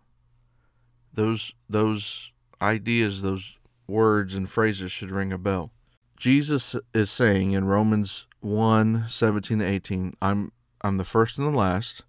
Those 1.12 1.52
those 1.68 2.32
ideas, 2.62 3.20
those 3.20 3.58
words 3.86 4.34
and 4.34 4.48
phrases 4.48 4.90
should 4.90 5.10
ring 5.10 5.34
a 5.34 5.38
bell. 5.38 5.70
Jesus 6.16 6.74
is 6.94 7.10
saying 7.10 7.52
in 7.52 7.66
Romans 7.66 8.26
1 8.40 9.04
17 9.06 9.58
to 9.58 9.64
18, 9.66 10.14
I'm, 10.22 10.50
I'm 10.80 10.96
the 10.96 11.04
first 11.04 11.36
and 11.36 11.46
the 11.46 11.58
last. 11.58 12.04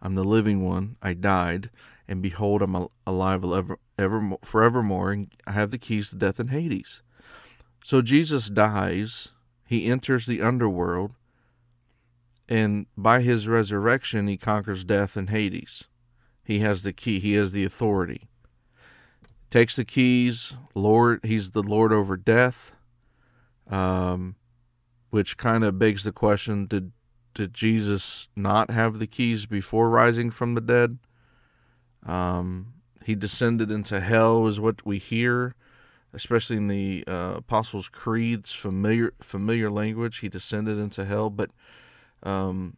I'm 0.00 0.14
the 0.14 0.22
living 0.22 0.64
one. 0.64 0.94
I 1.02 1.14
died 1.14 1.70
and 2.06 2.22
behold, 2.22 2.62
I'm 2.62 2.86
alive 3.04 3.42
ever, 3.98 4.16
ever, 4.18 4.36
forevermore, 4.42 5.12
and 5.12 5.28
have 5.46 5.70
the 5.70 5.78
keys 5.78 6.10
to 6.10 6.16
death 6.16 6.38
and 6.38 6.50
Hades. 6.50 7.02
So 7.84 8.02
Jesus 8.02 8.48
dies, 8.48 9.28
he 9.64 9.86
enters 9.86 10.26
the 10.26 10.42
underworld, 10.42 11.12
and 12.48 12.86
by 12.96 13.22
his 13.22 13.48
resurrection, 13.48 14.28
he 14.28 14.36
conquers 14.36 14.84
death 14.84 15.16
and 15.16 15.30
Hades. 15.30 15.84
He 16.44 16.60
has 16.60 16.82
the 16.82 16.92
key, 16.92 17.18
he 17.18 17.34
has 17.34 17.52
the 17.52 17.64
authority. 17.64 18.28
Takes 19.50 19.76
the 19.76 19.84
keys, 19.84 20.54
Lord, 20.74 21.20
he's 21.24 21.52
the 21.52 21.62
Lord 21.62 21.92
over 21.92 22.16
death, 22.16 22.74
um, 23.68 24.36
which 25.10 25.36
kind 25.36 25.64
of 25.64 25.78
begs 25.78 26.04
the 26.04 26.12
question 26.12 26.66
did, 26.66 26.92
did 27.34 27.54
Jesus 27.54 28.28
not 28.36 28.70
have 28.70 28.98
the 28.98 29.06
keys 29.06 29.46
before 29.46 29.88
rising 29.88 30.30
from 30.30 30.54
the 30.54 30.60
dead? 30.60 30.98
Um, 32.04 32.74
he 33.06 33.14
descended 33.14 33.70
into 33.70 34.00
hell, 34.00 34.48
is 34.48 34.58
what 34.58 34.84
we 34.84 34.98
hear, 34.98 35.54
especially 36.12 36.56
in 36.56 36.66
the 36.66 37.04
uh, 37.06 37.34
Apostles' 37.36 37.86
Creed's 37.86 38.50
familiar 38.50 39.14
familiar 39.20 39.70
language. 39.70 40.18
He 40.18 40.28
descended 40.28 40.76
into 40.76 41.04
hell, 41.04 41.30
but 41.30 41.52
um, 42.24 42.76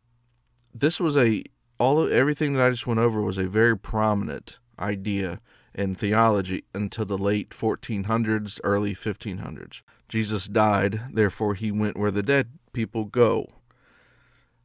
this 0.75 1.01
was 1.01 1.17
a 1.17 1.45
all 1.79 1.99
of 1.99 2.13
everything 2.13 2.53
that 2.53 2.67
I 2.67 2.69
just 2.69 2.87
went 2.87 3.01
over 3.01 3.23
was 3.23 3.39
a 3.39 3.49
very 3.49 3.75
prominent 3.75 4.59
idea 4.79 5.41
in 5.75 5.95
theology 5.95 6.65
until 6.75 7.07
the 7.07 7.17
late 7.17 7.49
1400s, 7.49 8.61
early 8.63 8.95
1500s. 8.95 9.81
Jesus 10.11 10.47
died, 10.47 11.01
therefore 11.11 11.55
he 11.55 11.73
went 11.73 11.97
where 11.97 12.11
the 12.11 12.23
dead 12.23 12.51
people 12.75 13.07
go. 13.07 13.47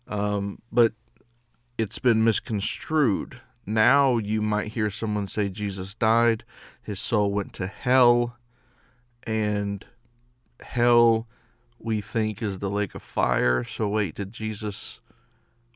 Um, 0.10 0.60
but 0.74 0.92
it's 1.78 2.00
been 2.00 2.22
misconstrued 2.22 3.40
now 3.66 4.18
you 4.18 4.42
might 4.42 4.74
hear 4.74 4.90
someone 4.90 5.28
say 5.28 5.50
Jesus 5.50 5.94
died, 5.94 6.44
his 6.82 7.00
soul 7.00 7.32
went 7.32 7.54
to 7.54 7.68
hell, 7.68 8.38
and 9.24 9.86
hell 10.60 11.28
we 11.80 12.02
think 12.02 12.42
is 12.42 12.60
the 12.60 12.70
lake 12.70 12.96
of 12.96 13.04
fire. 13.04 13.64
So 13.64 13.88
wait, 13.88 14.16
did 14.16 14.32
Jesus 14.32 15.00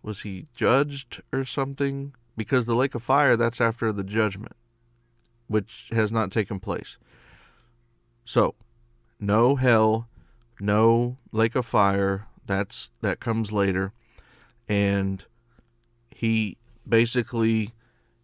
was 0.04 0.22
he 0.22 0.48
judged 0.56 1.22
or 1.34 1.44
something? 1.44 2.14
Because 2.36 2.66
the 2.66 2.76
lake 2.76 2.96
of 2.96 3.04
fire 3.04 3.36
that's 3.36 3.60
after 3.60 3.92
the 3.92 4.04
judgment, 4.04 4.56
which 5.48 5.90
has 5.92 6.12
not 6.12 6.32
taken 6.32 6.60
place. 6.60 6.98
So, 8.24 8.56
no 9.20 9.56
hell, 9.56 10.08
no 10.60 11.18
lake 11.32 11.56
of 11.56 11.66
fire, 11.66 12.28
that's 12.46 12.92
that 13.02 13.20
comes 13.20 13.52
later 13.52 13.92
and 14.68 15.24
he 16.10 16.58
basically 16.88 17.74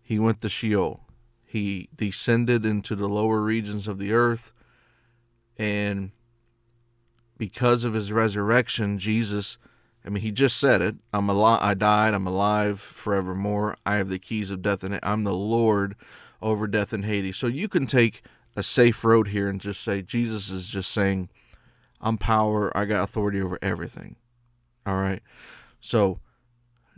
he 0.04 0.20
went 0.20 0.42
to 0.42 0.50
Sheol. 0.50 1.00
He 1.46 1.90
descended 1.96 2.66
into 2.66 2.96
the 2.96 3.08
lower 3.08 3.42
regions 3.42 3.88
of 3.88 3.98
the 3.98 4.12
earth. 4.12 4.52
And 5.58 6.12
because 7.38 7.84
of 7.84 7.94
his 7.94 8.12
resurrection, 8.12 9.00
Jesus, 9.00 9.58
I 10.06 10.10
mean, 10.10 10.22
he 10.22 10.32
just 10.32 10.58
said 10.58 10.82
it 10.82 10.96
I'm 11.14 11.30
alive, 11.30 11.60
I 11.62 11.74
died, 11.74 12.14
I'm 12.14 12.28
alive 12.28 12.80
forevermore. 12.82 13.78
I 13.86 13.96
have 13.96 14.10
the 14.10 14.20
keys 14.20 14.52
of 14.52 14.62
death, 14.62 14.84
and 14.84 15.00
I'm 15.02 15.24
the 15.24 15.34
Lord 15.34 15.96
over 16.42 16.68
death 16.68 16.92
and 16.92 17.06
Hades. 17.06 17.38
So 17.38 17.48
you 17.48 17.70
can 17.70 17.88
take 17.88 18.22
a 18.56 18.64
safe 18.64 19.04
road 19.04 19.30
here 19.30 19.48
and 19.48 19.62
just 19.62 19.82
say, 19.82 20.02
Jesus 20.02 20.50
is 20.50 20.70
just 20.70 20.92
saying, 20.92 21.30
I'm 22.02 22.18
power, 22.18 22.76
I 22.78 22.86
got 22.86 23.04
authority 23.04 23.42
over 23.42 23.58
everything. 23.62 24.18
All 24.86 24.98
right. 24.98 25.22
So, 25.80 26.20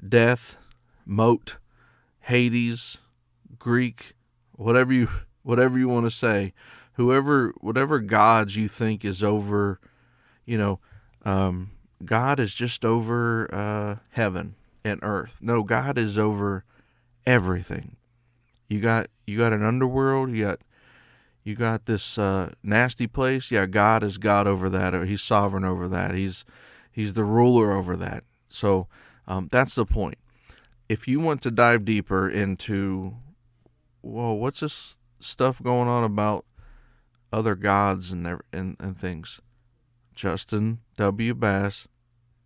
death, 0.08 0.58
Mot, 1.06 1.58
Hades, 2.26 2.98
Greek, 3.60 4.16
whatever 4.54 4.92
you 4.92 5.10
whatever 5.44 5.78
you 5.78 5.88
want 5.88 6.08
to 6.08 6.12
say, 6.12 6.54
whoever 6.94 7.54
whatever 7.62 8.00
gods 8.00 8.56
you 8.56 8.68
think 8.68 9.06
is 9.06 9.22
over, 9.22 9.80
you 10.44 10.58
know, 10.58 10.80
um, 11.24 11.70
God 12.04 12.40
is 12.40 12.56
just 12.56 12.84
over 12.84 13.48
uh, 13.54 13.98
heaven 14.10 14.56
and 14.84 15.00
earth. 15.04 15.38
No, 15.40 15.62
God 15.62 16.00
is 16.00 16.18
over 16.18 16.66
everything. 17.28 17.96
You 18.68 18.80
got 18.80 19.06
you 19.28 19.38
got 19.38 19.54
an 19.54 19.62
underworld. 19.62 20.32
You 20.32 20.46
got 20.46 20.62
you 21.44 21.54
got 21.54 21.86
this 21.86 22.18
uh, 22.18 22.54
nasty 22.64 23.06
place. 23.06 23.52
Yeah, 23.52 23.68
God 23.68 24.04
is 24.04 24.18
God 24.18 24.48
over 24.48 24.68
that. 24.70 24.96
He's 25.06 25.22
sovereign 25.22 25.64
over 25.64 25.88
that. 25.90 26.16
He's 26.16 26.44
he's 26.92 27.14
the 27.14 27.24
ruler 27.24 27.72
over 27.72 27.96
that. 27.98 28.24
So 28.50 28.88
um, 29.28 29.48
that's 29.52 29.76
the 29.76 29.86
point 29.86 30.18
if 30.88 31.08
you 31.08 31.20
want 31.20 31.42
to 31.44 31.52
dive 31.52 31.86
deeper 31.86 32.30
into, 32.30 33.16
well, 34.02 34.38
what's 34.38 34.60
this 34.60 34.98
stuff 35.20 35.62
going 35.62 35.88
on 35.88 36.04
about 36.04 36.46
other 37.32 37.56
gods 37.56 38.12
and 38.12 38.42
and, 38.54 38.76
and 38.80 38.98
things, 38.98 39.42
Justin 40.14 40.80
W. 40.98 41.34
Bass, 41.34 41.88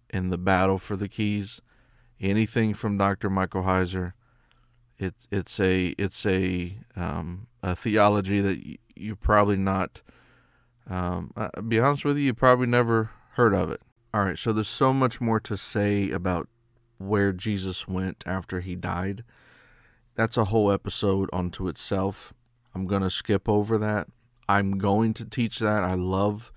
in 0.09 0.29
the 0.29 0.37
battle 0.37 0.77
for 0.77 0.95
the 0.95 1.07
keys. 1.07 1.61
Anything 2.19 2.73
from 2.73 2.97
Dr. 2.97 3.29
Michael 3.29 3.63
Heiser, 3.63 4.13
it's 4.97 5.27
it's 5.31 5.59
a 5.59 5.95
it's 5.97 6.25
a 6.25 6.77
um, 6.95 7.47
a 7.63 7.75
theology 7.75 8.41
that 8.41 8.77
you, 8.95 9.15
probably 9.15 9.55
not. 9.55 10.01
Um, 10.89 11.31
I'll 11.37 11.61
be 11.61 11.79
honest 11.79 12.03
with 12.03 12.17
you, 12.17 12.23
you 12.23 12.33
probably 12.33 12.67
never 12.67 13.11
heard 13.33 13.53
of 13.53 13.71
it. 13.71 13.81
All 14.13 14.25
right, 14.25 14.37
so 14.37 14.51
there's 14.51 14.67
so 14.67 14.91
much 14.91 15.21
more 15.21 15.39
to 15.41 15.55
say 15.55 16.09
about 16.09 16.49
where 16.99 17.33
Jesus 17.33 17.87
went 17.87 18.23
after 18.27 18.59
he 18.59 18.75
died. 18.75 19.23
That's 20.15 20.37
a 20.37 20.45
whole 20.45 20.71
episode 20.71 21.29
unto 21.33 21.67
itself. 21.67 22.33
I'm 22.75 22.85
going 22.85 23.01
to 23.01 23.09
skip 23.09 23.49
over 23.49 23.77
that. 23.79 24.07
I'm 24.47 24.77
going 24.77 25.13
to 25.15 25.25
teach 25.25 25.59
that. 25.59 25.83
I 25.83 25.95
love 25.95 26.51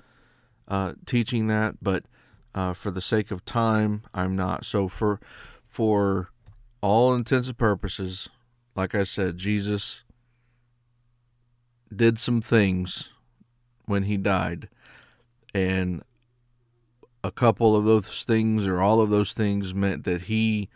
uh, 0.69 0.95
teaching 1.07 1.47
that, 1.47 1.77
but 1.81 2.05
uh, 2.55 2.73
for 2.75 2.91
the 2.91 3.01
sake 3.01 3.31
of 3.31 3.45
time, 3.45 4.03
I'm 4.13 4.37
not. 4.37 4.67
So 4.67 4.89
for 4.89 5.21
for 5.67 6.31
all 6.81 7.15
intents 7.15 7.49
and 7.49 7.57
purposes, 7.57 8.29
like 8.75 8.95
I 8.95 9.05
said, 9.05 9.39
Jesus 9.39 10.05
did 11.95 12.19
some 12.19 12.43
things 12.43 13.11
when 13.87 14.05
he 14.05 14.17
died, 14.17 14.69
and 15.55 16.03
a 17.25 17.31
couple 17.31 17.77
of 17.77 17.85
those 17.85 18.25
things 18.25 18.67
or 18.67 18.81
all 18.81 19.01
of 19.01 19.11
those 19.11 19.33
things 19.33 19.75
meant 19.75 20.05
that 20.05 20.23
he, 20.23 20.69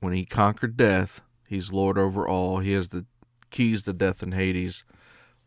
when 0.00 0.12
he 0.12 0.24
conquered 0.24 0.76
death, 0.76 1.20
he's 1.48 1.72
Lord 1.72 1.98
over 1.98 2.26
all. 2.26 2.58
He 2.58 2.72
has 2.72 2.88
the 2.88 3.04
keys 3.50 3.82
to 3.84 3.92
death 3.92 4.22
and 4.22 4.34
Hades. 4.34 4.84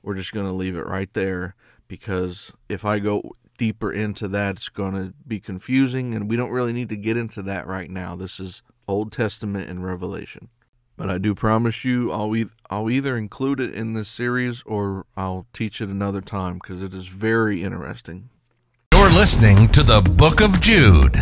We're 0.02 0.16
just 0.16 0.34
going 0.34 0.46
to 0.46 0.52
leave 0.52 0.76
it 0.76 0.86
right 0.86 1.12
there 1.14 1.56
because 1.88 2.52
if 2.70 2.86
I 2.86 3.00
go 3.00 3.36
deeper 3.58 3.92
into 3.92 4.28
that, 4.28 4.58
it's 4.58 4.70
going 4.70 4.94
to 4.94 5.14
be 5.28 5.40
confusing, 5.40 6.14
and 6.14 6.30
we 6.30 6.36
don't 6.36 6.50
really 6.50 6.74
need 6.74 6.90
to 6.90 6.98
get 6.98 7.18
into 7.18 7.42
that 7.44 7.68
right 7.68 7.90
now. 7.90 8.16
This 8.16 8.40
is 8.40 8.62
Old 8.88 9.12
Testament 9.12 9.70
and 9.70 9.86
Revelation. 9.86 10.50
But 10.98 11.10
I 11.10 11.18
do 11.18 11.34
promise 11.34 11.84
you, 11.84 12.12
I'll, 12.12 12.36
e- 12.36 12.46
I'll 12.70 12.90
either 12.90 13.18
include 13.18 13.60
it 13.60 13.74
in 13.74 13.94
this 13.94 14.10
series 14.10 14.62
or 14.66 15.06
I'll 15.16 15.48
teach 15.54 15.82
it 15.82 15.90
another 15.90 16.22
time 16.22 16.56
because 16.56 16.84
it 16.84 16.94
is 16.94 17.08
very 17.08 17.64
interesting. 17.64 18.30
Listening 19.14 19.68
to 19.70 19.84
the 19.84 20.02
Book 20.02 20.42
of 20.42 20.60
Jude. 20.60 21.14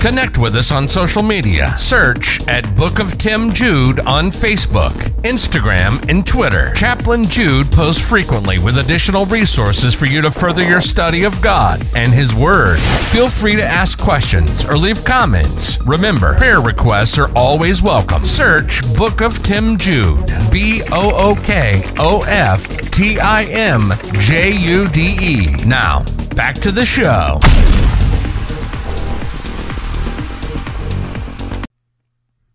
Connect 0.00 0.38
with 0.38 0.56
us 0.56 0.72
on 0.72 0.88
social 0.88 1.22
media. 1.22 1.76
Search 1.76 2.40
at 2.48 2.74
Book 2.76 2.98
of 2.98 3.18
Tim 3.18 3.52
Jude 3.52 4.00
on 4.00 4.30
Facebook, 4.30 4.92
Instagram, 5.22 6.08
and 6.08 6.26
Twitter. 6.26 6.72
Chaplain 6.74 7.24
Jude 7.24 7.70
posts 7.70 8.08
frequently 8.08 8.58
with 8.58 8.78
additional 8.78 9.26
resources 9.26 9.94
for 9.94 10.06
you 10.06 10.22
to 10.22 10.30
further 10.30 10.64
your 10.64 10.80
study 10.80 11.24
of 11.24 11.40
God 11.42 11.82
and 11.94 12.10
His 12.10 12.34
Word. 12.34 12.78
Feel 12.78 13.28
free 13.28 13.56
to 13.56 13.64
ask 13.64 13.98
questions 13.98 14.64
or 14.64 14.78
leave 14.78 15.04
comments. 15.04 15.80
Remember, 15.82 16.36
prayer 16.36 16.60
requests 16.60 17.18
are 17.18 17.30
always 17.36 17.82
welcome. 17.82 18.24
Search 18.24 18.80
Book 18.96 19.20
of 19.20 19.42
Tim 19.42 19.76
Jude. 19.76 20.26
B 20.50 20.82
O 20.90 21.12
O 21.14 21.42
K 21.44 21.82
O 21.98 22.22
F 22.26 22.85
T 22.96 23.18
I 23.20 23.42
M 23.42 23.92
J 24.20 24.52
U 24.52 24.88
D 24.88 25.18
E. 25.20 25.66
Now, 25.66 26.02
back 26.34 26.54
to 26.54 26.72
the 26.72 26.82
show. 26.82 27.38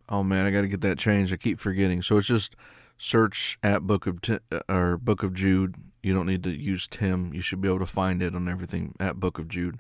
Oh 0.10 0.24
man, 0.24 0.48
I 0.48 0.50
got 0.50 0.62
to 0.62 0.68
get 0.68 0.82
that 0.82 0.98
changed. 0.98 1.32
I 1.32 1.38
keep 1.38 1.60
forgetting. 1.60 2.02
So 2.02 2.18
it's 2.18 2.26
just 2.26 2.56
search 2.98 3.60
at 3.62 3.84
Book 3.84 4.08
of 4.08 4.20
Tim, 4.24 4.40
uh, 4.52 4.62
or 4.68 4.98
Book 4.98 5.22
of 5.22 5.36
Jude. 5.36 5.76
You 6.02 6.16
don't 6.16 6.26
need 6.26 6.42
to 6.46 6.50
use 6.50 6.88
Tim. 6.88 7.36
You 7.36 7.42
should 7.42 7.62
be 7.62 7.68
able 7.68 7.78
to 7.78 7.86
find 7.86 8.24
it 8.24 8.34
on 8.34 8.48
everything 8.48 8.96
at 9.00 9.20
Book 9.20 9.38
of 9.38 9.48
Jude. 9.48 9.80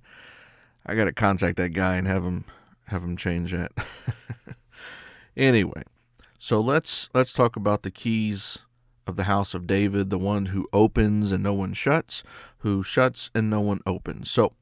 I 0.85 0.93
got 0.93 1.05
to 1.05 1.11
contact 1.11 1.57
that 1.57 1.69
guy 1.69 1.95
and 1.95 2.05
have 2.05 2.23
him 2.23 2.45
have 2.85 3.01
him 3.01 3.17
change 3.17 3.51
that. 3.51 3.71
anyway, 5.35 5.81
so 6.37 6.59
let's 6.59 7.09
let's 7.15 7.33
talk 7.33 7.55
about 7.55 7.81
the 7.81 7.89
keys 7.89 8.59
of 9.07 9.15
the 9.15 9.23
house 9.23 9.53
of 9.53 9.67
David, 9.67 10.09
the 10.09 10.17
one 10.17 10.47
who 10.47 10.67
opens 10.71 11.31
and 11.31 11.43
no 11.43 11.53
one 11.53 11.73
shuts, 11.73 12.23
who 12.59 12.83
shuts 12.83 13.29
and 13.33 13.49
no 13.49 13.61
one 13.61 13.81
opens. 13.85 14.29
So, 14.29 14.53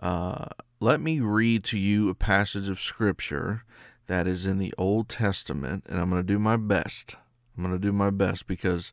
uh, 0.00 0.46
let 0.80 1.00
me 1.00 1.20
read 1.20 1.64
to 1.64 1.78
you 1.78 2.08
a 2.08 2.14
passage 2.14 2.68
of 2.68 2.80
scripture 2.80 3.64
that 4.06 4.26
is 4.26 4.46
in 4.46 4.58
the 4.58 4.74
Old 4.76 5.08
Testament, 5.08 5.84
and 5.88 6.00
I'm 6.00 6.10
going 6.10 6.22
to 6.22 6.26
do 6.26 6.38
my 6.38 6.56
best. 6.56 7.16
I'm 7.56 7.62
going 7.62 7.78
to 7.78 7.86
do 7.86 7.92
my 7.92 8.10
best 8.10 8.46
because 8.46 8.92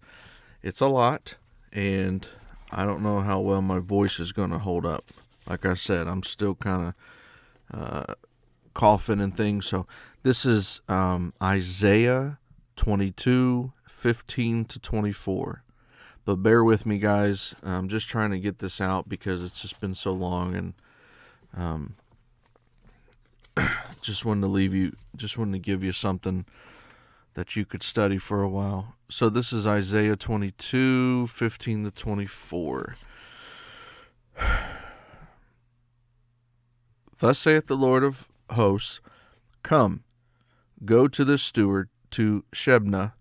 it's 0.62 0.82
a 0.82 0.88
lot, 0.88 1.36
and 1.72 2.28
I 2.72 2.86
don't 2.86 3.02
know 3.02 3.22
how 3.22 3.40
well 3.40 3.62
my 3.62 3.80
voice 3.80 4.20
is 4.20 4.32
going 4.32 4.52
to 4.52 4.60
hold 4.60 4.86
up. 4.86 5.06
Like 5.48 5.66
I 5.66 5.76
said, 5.76 6.08
I'm 6.08 6.24
still 6.24 6.56
kind 6.56 6.94
of 7.72 7.80
uh, 7.80 8.14
coughing 8.74 9.22
and 9.22 9.36
things. 9.36 9.66
So 9.66 9.88
this 10.24 10.46
is 10.46 10.82
um, 10.90 11.34
Isaiah 11.42 12.38
22, 12.76 13.72
15 13.98 14.66
to 14.66 14.80
24. 14.80 15.64
But 16.24 16.44
bear 16.44 16.64
with 16.64 16.86
me, 16.86 17.00
guys. 17.00 17.56
I'm 17.64 17.90
just 17.90 18.08
trying 18.08 18.30
to 18.30 18.38
get 18.38 18.60
this 18.60 18.80
out 18.80 19.10
because 19.10 19.44
it's 19.44 19.60
just 19.60 19.82
been 19.82 19.96
so 19.96 20.12
long, 20.12 20.56
and 20.56 20.74
um, 21.56 21.96
just 24.02 24.24
wanted 24.24 24.42
to 24.42 24.48
leave 24.48 24.76
you, 24.76 24.96
just 25.16 25.36
wanted 25.36 25.54
to 25.54 25.60
give 25.60 25.84
you 25.84 25.92
something 25.92 26.46
that 27.34 27.56
you 27.56 27.66
could 27.66 27.82
study 27.82 28.20
for 28.20 28.44
a 28.44 28.50
while. 28.50 28.94
So 29.10 29.30
this 29.30 29.52
is 29.52 29.66
Isaiah 29.66 30.16
22, 30.16 31.26
15 31.28 31.86
to 31.86 31.92
24. 31.92 32.96
Thus 37.20 37.40
saith 37.40 37.66
the 37.66 37.76
Lord 37.76 38.04
of 38.04 38.28
hosts, 38.52 39.02
Come, 39.64 40.04
go 40.86 41.08
to 41.08 41.26
the 41.26 41.40
steward, 41.40 41.90
to 42.12 42.44
Shebna, 42.54 43.14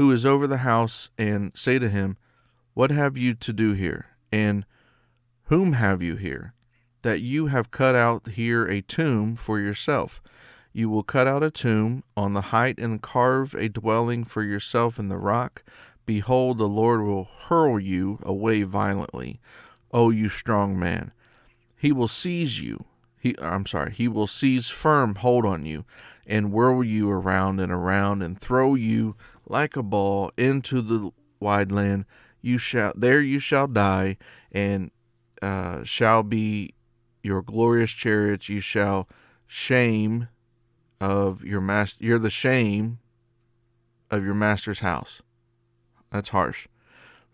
who 0.00 0.10
is 0.10 0.24
over 0.24 0.46
the 0.46 0.56
house, 0.56 1.10
and 1.18 1.52
say 1.54 1.78
to 1.78 1.86
him, 1.86 2.16
What 2.72 2.90
have 2.90 3.18
you 3.18 3.34
to 3.34 3.52
do 3.52 3.74
here? 3.74 4.06
And 4.32 4.64
whom 5.48 5.74
have 5.74 6.00
you 6.00 6.16
here? 6.16 6.54
That 7.02 7.20
you 7.20 7.48
have 7.48 7.70
cut 7.70 7.94
out 7.94 8.28
here 8.28 8.66
a 8.66 8.80
tomb 8.80 9.36
for 9.36 9.60
yourself. 9.60 10.22
You 10.72 10.88
will 10.88 11.02
cut 11.02 11.26
out 11.26 11.42
a 11.42 11.50
tomb 11.50 12.02
on 12.16 12.32
the 12.32 12.48
height 12.48 12.78
and 12.78 13.02
carve 13.02 13.52
a 13.52 13.68
dwelling 13.68 14.24
for 14.24 14.42
yourself 14.42 14.98
in 14.98 15.10
the 15.10 15.18
rock. 15.18 15.62
Behold, 16.06 16.56
the 16.56 16.66
Lord 16.66 17.02
will 17.02 17.28
hurl 17.48 17.78
you 17.78 18.20
away 18.22 18.62
violently, 18.62 19.38
O 19.92 20.08
you 20.08 20.30
strong 20.30 20.78
man. 20.78 21.12
He 21.76 21.92
will 21.92 22.08
seize 22.08 22.58
you. 22.58 22.86
He, 23.20 23.36
I'm 23.38 23.66
sorry, 23.66 23.92
he 23.92 24.08
will 24.08 24.26
seize 24.26 24.68
firm 24.68 25.16
hold 25.16 25.44
on 25.44 25.66
you 25.66 25.84
and 26.26 26.52
whirl 26.52 26.82
you 26.82 27.10
around 27.10 27.60
and 27.60 27.70
around 27.70 28.22
and 28.22 28.38
throw 28.38 28.74
you 28.74 29.14
like 29.46 29.76
a 29.76 29.82
ball 29.82 30.32
into 30.38 30.80
the 30.80 31.10
wide 31.38 31.70
land. 31.70 32.06
You 32.40 32.56
shall 32.56 32.94
there 32.96 33.20
you 33.20 33.38
shall 33.38 33.66
die, 33.66 34.16
and 34.50 34.90
uh, 35.42 35.84
shall 35.84 36.22
be 36.22 36.74
your 37.22 37.42
glorious 37.42 37.90
chariots. 37.90 38.48
You 38.48 38.60
shall 38.60 39.06
shame 39.46 40.28
of 41.00 41.44
your 41.44 41.60
master. 41.60 41.98
You're 42.00 42.18
the 42.18 42.30
shame 42.30 43.00
of 44.10 44.24
your 44.24 44.34
master's 44.34 44.80
house. 44.80 45.20
That's 46.10 46.30
harsh. 46.30 46.68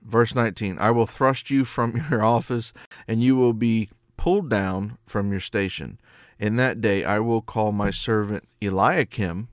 Verse 0.03 0.35
19 0.35 0.79
I 0.79 0.91
will 0.91 1.07
thrust 1.07 1.51
you 1.51 1.65
from 1.65 2.03
your 2.11 2.25
office, 2.25 2.73
and 3.07 3.23
you 3.23 3.37
will 3.37 3.53
be 3.53 3.91
pulled 4.17 4.49
down 4.49 4.99
from 5.07 5.31
your 5.31 5.41
station. 5.41 5.99
In 6.39 6.57
that 6.57 6.81
day 6.81 7.05
I 7.05 7.19
will 7.19 7.43
call 7.43 7.73
my 7.73 7.91
servant 7.91 8.47
Eliakim, 8.61 9.49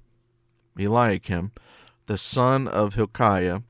Eliakim, 0.77 1.51
the 2.05 2.17
son 2.17 2.67
of 2.67 2.95
Hilkiah, 2.95 3.61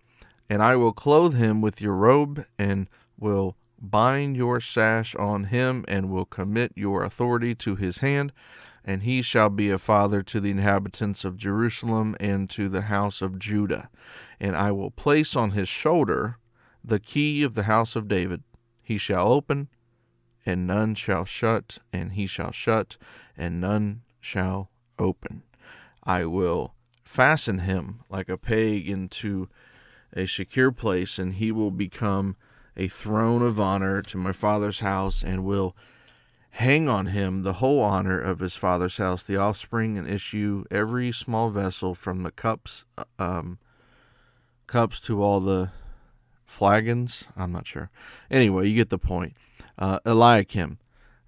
and 0.50 0.64
I 0.64 0.76
will 0.76 0.94
clothe 0.94 1.36
him 1.36 1.62
with 1.62 1.82
your 1.82 1.94
robe, 1.94 2.46
and 2.58 2.90
will 3.18 3.56
bind 3.80 4.36
your 4.36 4.60
sash 4.60 5.16
on 5.16 5.46
him, 5.46 5.86
and 5.88 6.10
will 6.10 6.26
commit 6.26 6.72
your 6.76 7.04
authority 7.04 7.54
to 7.56 7.76
his 7.76 8.00
hand, 8.00 8.32
and 8.84 9.04
he 9.04 9.22
shall 9.22 9.50
be 9.50 9.70
a 9.70 9.78
father 9.78 10.24
to 10.24 10.40
the 10.40 10.52
inhabitants 10.52 11.24
of 11.24 11.38
Jerusalem 11.38 12.16
and 12.20 12.50
to 12.50 12.68
the 12.70 12.84
house 12.84 13.22
of 13.22 13.40
Judah. 13.40 13.90
And 14.40 14.56
I 14.56 14.72
will 14.72 14.92
place 14.92 15.36
on 15.36 15.52
his 15.52 15.70
shoulder 15.70 16.38
the 16.84 17.00
key 17.00 17.44
of 17.44 17.54
the 17.54 17.64
house 17.64 17.96
of 17.96 18.08
David. 18.08 18.44
He 18.82 18.98
shall 18.98 19.32
open, 19.32 19.70
and 20.46 20.68
none 20.68 20.96
shall 20.96 21.26
shut, 21.26 21.80
and 21.92 22.14
he 22.14 22.28
shall 22.28 22.52
shut, 22.52 22.98
and 23.38 23.62
none 23.62 24.02
shall 24.20 24.70
open. 25.00 25.44
I 26.04 26.26
will 26.26 26.74
fasten 27.04 27.60
him 27.60 28.02
like 28.10 28.30
a 28.30 28.38
peg 28.38 28.88
into 28.88 29.50
a 30.16 30.28
secure 30.28 30.72
place, 30.72 31.18
and 31.18 31.36
he 31.36 31.52
will 31.52 31.72
become 31.72 32.36
a 32.76 32.88
throne 32.88 33.42
of 33.42 33.60
honor 33.60 34.02
to 34.02 34.18
my 34.18 34.32
father's 34.32 34.80
house, 34.80 35.24
and 35.24 35.46
will 35.46 35.76
hang 36.58 36.88
on 36.88 37.08
him 37.08 37.42
the 37.42 37.54
whole 37.54 37.82
honor 37.82 38.20
of 38.20 38.40
his 38.40 38.56
father's 38.56 38.98
house, 38.98 39.24
the 39.24 39.38
offspring 39.38 39.98
and 39.98 40.08
issue, 40.08 40.64
every 40.70 41.12
small 41.12 41.50
vessel 41.50 41.96
from 41.96 42.24
the 42.24 42.32
cups, 42.32 42.86
um, 43.18 43.58
cups 44.68 45.00
to 45.00 45.24
all 45.24 45.40
the 45.40 45.72
flagons. 46.46 47.24
I'm 47.36 47.52
not 47.52 47.66
sure. 47.66 47.90
Anyway, 48.30 48.68
you 48.70 48.76
get 48.76 48.90
the 48.90 49.00
point. 49.00 49.34
Uh, 49.78 50.00
Eliakim. 50.06 50.78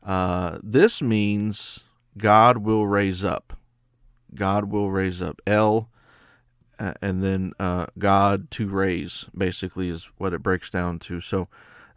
Uh, 0.03 0.59
this 0.61 1.01
means 1.01 1.81
God 2.17 2.59
will 2.59 2.85
raise 2.85 3.23
up. 3.23 3.57
God 4.33 4.71
will 4.71 4.91
raise 4.91 5.21
up. 5.21 5.41
El, 5.47 5.89
uh, 6.79 6.93
and 7.01 7.23
then 7.23 7.53
uh, 7.59 7.87
God 7.97 8.51
to 8.51 8.67
raise, 8.67 9.25
basically, 9.35 9.89
is 9.89 10.09
what 10.17 10.33
it 10.33 10.43
breaks 10.43 10.69
down 10.69 10.99
to. 10.99 11.21
So, 11.21 11.47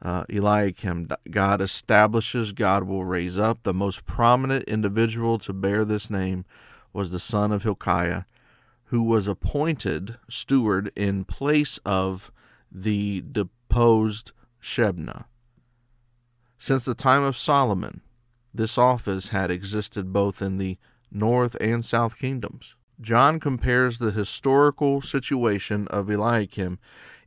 uh, 0.01 0.25
Eliakim, 0.31 1.09
God 1.31 1.61
establishes, 1.61 2.53
God 2.53 2.85
will 2.85 3.05
raise 3.05 3.39
up. 3.39 3.65
The 3.65 3.75
most 3.75 4.07
prominent 4.07 4.65
individual 4.65 5.39
to 5.41 5.53
bear 5.53 5.85
this 5.85 6.09
name 6.09 6.45
was 6.93 7.11
the 7.11 7.19
son 7.19 7.53
of 7.53 7.65
Hilkiah, 7.65 8.23
who 8.87 9.03
was 9.03 9.27
appointed 9.27 10.17
steward 10.31 10.93
in 10.97 11.25
place 11.25 11.79
of 11.85 12.31
the 12.71 13.23
deposed 13.31 14.33
Shebna. 14.63 15.25
Since 16.59 16.85
the 16.85 16.95
time 16.95 17.23
of 17.23 17.37
Solomon, 17.37 18.03
this 18.53 18.77
office 18.77 19.29
had 19.29 19.51
existed 19.51 20.13
both 20.13 20.43
in 20.43 20.59
the 20.59 20.77
north 21.11 21.57
and 21.61 21.85
south 21.85 22.19
kingdoms. 22.19 22.75
John 23.01 23.39
compares 23.39 23.99
the 23.99 24.11
historical 24.11 25.01
situation 25.01 25.87
of 25.89 26.11
Eliakim 26.11 26.81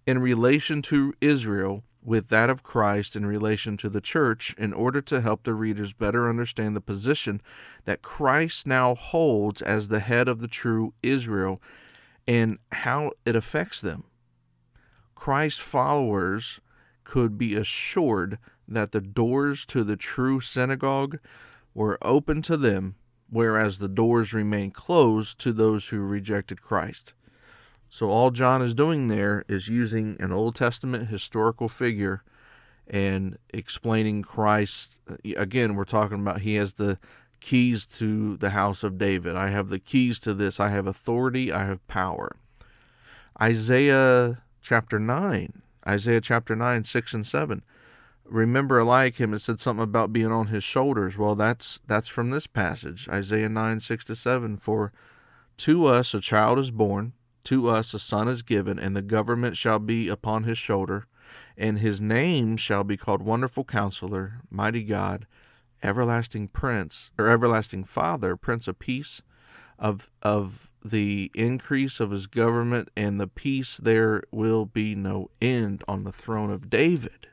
in 0.06 0.20
relation 0.20 0.82
to 0.84 1.14
Israel 1.22 1.84
with 2.04 2.30
that 2.30 2.50
of 2.50 2.64
Christ 2.64 3.16
in 3.16 3.26
relation 3.26 3.78
to 3.78 3.90
the 3.90 4.02
church 4.02 4.54
in 4.58 4.74
order 4.74 5.02
to 5.02 5.22
help 5.22 5.44
the 5.44 5.54
readers 5.54 5.94
better 5.94 6.28
understand 6.28 6.76
the 6.76 6.82
position 6.82 7.42
that 7.86 8.02
Christ 8.02 8.68
now 8.68 8.96
holds 8.96 9.62
as 9.62 9.88
the 9.88 10.00
head 10.00 10.28
of 10.28 10.40
the 10.40 10.48
true 10.48 10.94
Israel 11.02 11.62
and 12.28 12.58
how 12.72 13.12
it 13.26 13.36
affects 13.36 13.80
them. 13.80 14.04
Christ's 15.16 15.60
followers 15.60 16.60
could 17.04 17.38
be 17.38 17.56
assured 17.56 18.40
that 18.68 18.92
the 18.92 19.02
doors 19.02 19.66
to 19.68 19.84
the 19.84 19.98
true 19.98 20.40
synagogue 20.40 21.20
were 21.74 21.98
open 22.02 22.42
to 22.44 22.58
them, 22.58 22.96
whereas 23.30 23.78
the 23.78 23.88
doors 23.88 24.34
remained 24.34 24.74
closed 24.74 25.40
to 25.40 25.54
those 25.54 25.90
who 25.90 26.00
rejected 26.00 26.62
Christ. 26.62 27.14
So, 27.90 28.10
all 28.10 28.32
John 28.32 28.62
is 28.62 28.74
doing 28.74 29.10
there 29.10 29.44
is 29.50 29.68
using 29.68 30.16
an 30.20 30.32
Old 30.32 30.56
Testament 30.56 31.10
historical 31.10 31.68
figure 31.68 32.24
and 32.88 33.38
explaining 33.50 34.22
Christ. 34.22 35.00
Again, 35.36 35.76
we're 35.76 35.84
talking 35.84 36.22
about 36.22 36.42
he 36.42 36.56
has 36.56 36.74
the 36.74 36.98
keys 37.42 37.86
to 37.88 38.38
the 38.38 38.52
house 38.52 38.84
of 38.84 38.98
David. 38.98 39.36
I 39.36 39.50
have 39.50 39.70
the 39.70 39.80
keys 39.80 40.20
to 40.20 40.34
this. 40.34 40.60
I 40.60 40.70
have 40.70 40.88
authority. 40.88 41.52
I 41.52 41.66
have 41.66 41.86
power. 41.88 42.36
Isaiah 43.42 44.44
chapter 44.62 45.00
9, 45.00 45.62
Isaiah 45.88 46.22
chapter 46.22 46.56
9, 46.56 46.84
6 46.84 47.14
and 47.14 47.26
7 47.26 47.64
remember 48.32 48.80
Eliakim, 48.80 49.34
it 49.34 49.40
said 49.40 49.60
something 49.60 49.84
about 49.84 50.14
being 50.14 50.32
on 50.32 50.48
his 50.48 50.64
shoulders. 50.64 51.18
Well, 51.18 51.36
that's 51.36 51.80
that's 51.86 52.08
from 52.08 52.30
this 52.30 52.48
passage, 52.48 53.08
Isaiah 53.10 53.50
9, 53.50 53.80
6 53.80 54.06
to 54.06 54.16
7. 54.16 54.58
For 54.58 54.92
to 55.58 55.86
us 55.86 56.14
a 56.14 56.22
child 56.22 56.58
is 56.58 56.72
born, 56.72 57.14
to 57.44 57.68
us 57.68 57.94
a 57.94 58.00
son 58.00 58.28
is 58.28 58.42
given, 58.42 58.80
and 58.80 58.96
the 58.96 59.02
government 59.02 59.58
shall 59.58 59.80
be 59.80 60.08
upon 60.08 60.44
his 60.44 60.58
shoulder, 60.58 61.08
and 61.58 61.80
his 61.80 62.00
name 62.00 62.58
shall 62.58 62.84
be 62.84 62.98
called 62.98 63.22
Wonderful 63.22 63.66
Counselor, 63.66 64.42
Mighty 64.50 64.84
God, 64.84 65.28
Everlasting 65.84 66.48
Prince, 66.48 67.12
or 67.18 67.28
Everlasting 67.28 67.84
Father, 67.84 68.36
Prince 68.36 68.68
of 68.68 68.80
Peace, 68.80 69.22
of 69.78 70.10
of 70.22 70.70
the 70.84 71.32
increase 71.36 72.00
of 72.00 72.12
his 72.12 72.26
government 72.26 72.90
and 72.98 73.20
the 73.20 73.28
peace 73.28 73.78
there 73.78 74.24
will 74.32 74.66
be 74.66 74.96
no 74.96 75.30
end 75.40 75.84
on 75.88 76.04
the 76.04 76.12
throne 76.12 76.50
of 76.50 76.72
David 76.72 77.28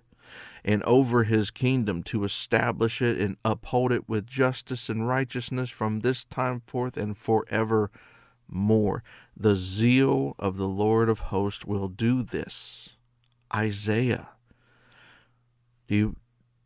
and 0.65 0.83
over 0.85 1.25
his 1.25 1.51
kingdom 1.51 2.03
to 2.05 2.25
establish 2.25 3.01
it 3.01 3.19
and 3.19 3.37
uphold 3.45 3.93
it 3.93 4.09
with 4.09 4.27
justice 4.27 4.89
and 4.89 5.09
righteousness 5.09 5.71
from 5.71 6.01
this 6.01 6.25
time 6.25 6.61
forth 6.67 6.97
and 6.97 7.17
forever 7.17 7.91
more. 8.49 9.03
The 9.37 9.57
zeal 9.57 10.35
of 10.39 10.57
the 10.57 10.69
Lord 10.69 11.09
of 11.09 11.21
hosts 11.21 11.65
will 11.65 11.89
do 11.89 12.23
this. 12.23 12.97
Isaiah. 13.55 14.29
Do 15.87 15.95
you 15.95 16.17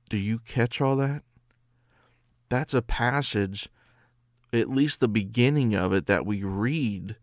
do 0.09 0.16
you 0.16 0.40
catch 0.40 0.81
all 0.81 0.96
that? 0.96 1.22
That's 2.48 2.74
a 2.74 2.83
passage, 2.83 3.70
at 4.52 4.68
least 4.68 5.00
the 5.00 5.09
beginning 5.09 5.74
of 5.74 5.94
it, 5.94 6.05
that 6.05 6.26
we 6.26 6.42
read 6.42 7.16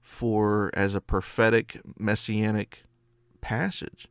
for 0.00 0.70
as 0.72 0.94
a 0.94 1.00
prophetic 1.00 1.80
messianic 1.98 2.84
passage. 3.42 4.08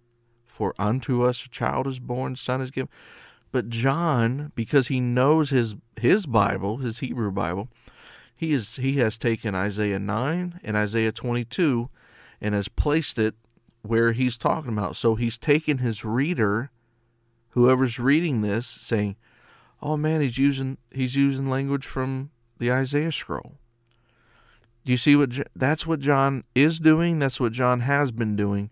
For 0.62 0.76
unto 0.78 1.24
us 1.24 1.44
a 1.44 1.50
child 1.50 1.88
is 1.88 1.98
born, 1.98 2.36
son 2.36 2.62
is 2.62 2.70
given. 2.70 2.92
But 3.52 3.70
John, 3.70 4.52
because 4.54 4.90
he 4.90 5.00
knows 5.00 5.50
his 5.50 5.74
his 6.00 6.28
Bible, 6.28 6.78
his 6.78 7.00
Hebrew 7.00 7.32
Bible, 7.32 7.68
he 8.36 8.54
is 8.54 8.76
he 8.76 8.98
has 8.98 9.18
taken 9.18 9.56
Isaiah 9.56 9.98
9 9.98 10.60
and 10.64 10.78
Isaiah 10.78 11.12
22 11.12 11.90
and 12.40 12.54
has 12.54 12.68
placed 12.68 13.18
it 13.18 13.34
where 13.82 14.12
he's 14.12 14.38
talking 14.38 14.74
about. 14.74 14.96
So 14.96 15.16
he's 15.16 15.40
taken 15.40 15.80
his 15.80 16.06
reader, 16.06 16.70
whoever's 17.54 17.98
reading 17.98 18.42
this, 18.42 18.68
saying, 18.68 19.16
"Oh 19.82 19.98
man, 19.98 20.22
he's 20.22 20.38
using 20.38 20.78
he's 20.92 21.16
using 21.16 21.50
language 21.50 21.88
from 21.88 22.30
the 22.60 22.72
Isaiah 22.72 23.12
scroll." 23.12 23.58
Do 24.86 24.92
you 24.92 24.98
see 25.00 25.16
what 25.16 25.32
that's 25.56 25.88
what 25.88 26.02
John 26.02 26.44
is 26.54 26.78
doing? 26.78 27.18
That's 27.18 27.40
what 27.40 27.52
John 27.52 27.80
has 27.80 28.12
been 28.12 28.36
doing, 28.36 28.70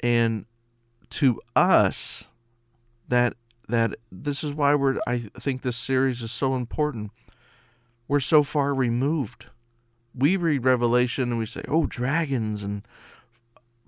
and 0.00 0.46
to 1.10 1.40
us 1.54 2.24
that 3.08 3.34
that 3.68 3.94
this 4.10 4.42
is 4.42 4.52
why 4.52 4.74
we're 4.74 4.98
I 5.06 5.18
think 5.18 5.62
this 5.62 5.76
series 5.76 6.22
is 6.22 6.32
so 6.32 6.54
important. 6.54 7.10
We're 8.08 8.20
so 8.20 8.42
far 8.42 8.74
removed. 8.74 9.46
We 10.14 10.36
read 10.36 10.64
Revelation 10.64 11.30
and 11.30 11.38
we 11.38 11.46
say, 11.46 11.62
"Oh, 11.68 11.86
dragons 11.86 12.62
and 12.62 12.86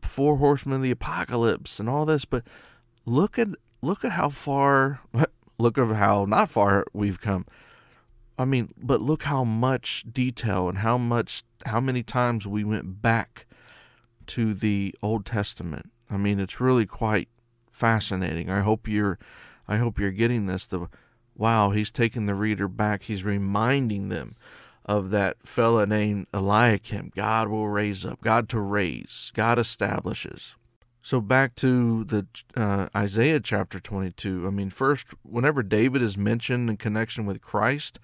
four 0.00 0.36
horsemen 0.36 0.76
of 0.76 0.82
the 0.82 0.90
apocalypse 0.90 1.80
and 1.80 1.88
all 1.88 2.06
this," 2.06 2.24
but 2.24 2.44
look 3.04 3.38
at 3.38 3.48
look 3.80 4.04
at 4.04 4.12
how 4.12 4.28
far 4.28 5.00
look 5.58 5.78
at 5.78 5.88
how 5.88 6.24
not 6.26 6.50
far 6.50 6.84
we've 6.92 7.20
come. 7.20 7.46
I 8.38 8.44
mean, 8.44 8.72
but 8.76 9.00
look 9.00 9.24
how 9.24 9.44
much 9.44 10.04
detail 10.10 10.68
and 10.68 10.78
how 10.78 10.98
much 10.98 11.44
how 11.66 11.80
many 11.80 12.02
times 12.02 12.46
we 12.46 12.64
went 12.64 13.02
back 13.02 13.46
to 14.28 14.54
the 14.54 14.94
Old 15.02 15.26
Testament 15.26 15.91
I 16.12 16.16
mean, 16.16 16.38
it's 16.38 16.60
really 16.60 16.86
quite 16.86 17.28
fascinating. 17.70 18.50
I 18.50 18.60
hope 18.60 18.86
you're 18.86 19.18
I 19.66 19.78
hope 19.78 19.98
you're 19.98 20.10
getting 20.10 20.46
this 20.46 20.66
the 20.66 20.88
wow, 21.34 21.70
he's 21.70 21.90
taking 21.90 22.26
the 22.26 22.34
reader 22.34 22.68
back. 22.68 23.04
He's 23.04 23.24
reminding 23.24 24.08
them 24.08 24.36
of 24.84 25.10
that 25.10 25.46
fellow 25.46 25.84
named 25.84 26.26
Eliakim. 26.34 27.12
God 27.14 27.48
will 27.48 27.68
raise 27.68 28.04
up, 28.04 28.20
God 28.20 28.48
to 28.50 28.60
raise, 28.60 29.32
God 29.34 29.58
establishes. 29.58 30.54
So 31.04 31.20
back 31.20 31.56
to 31.56 32.04
the 32.04 32.26
uh, 32.54 32.88
Isaiah 32.94 33.40
chapter 33.40 33.80
22. 33.80 34.46
I 34.46 34.50
mean, 34.50 34.70
first, 34.70 35.08
whenever 35.22 35.62
David 35.62 36.00
is 36.00 36.16
mentioned 36.16 36.70
in 36.70 36.76
connection 36.76 37.26
with 37.26 37.40
Christ 37.40 37.98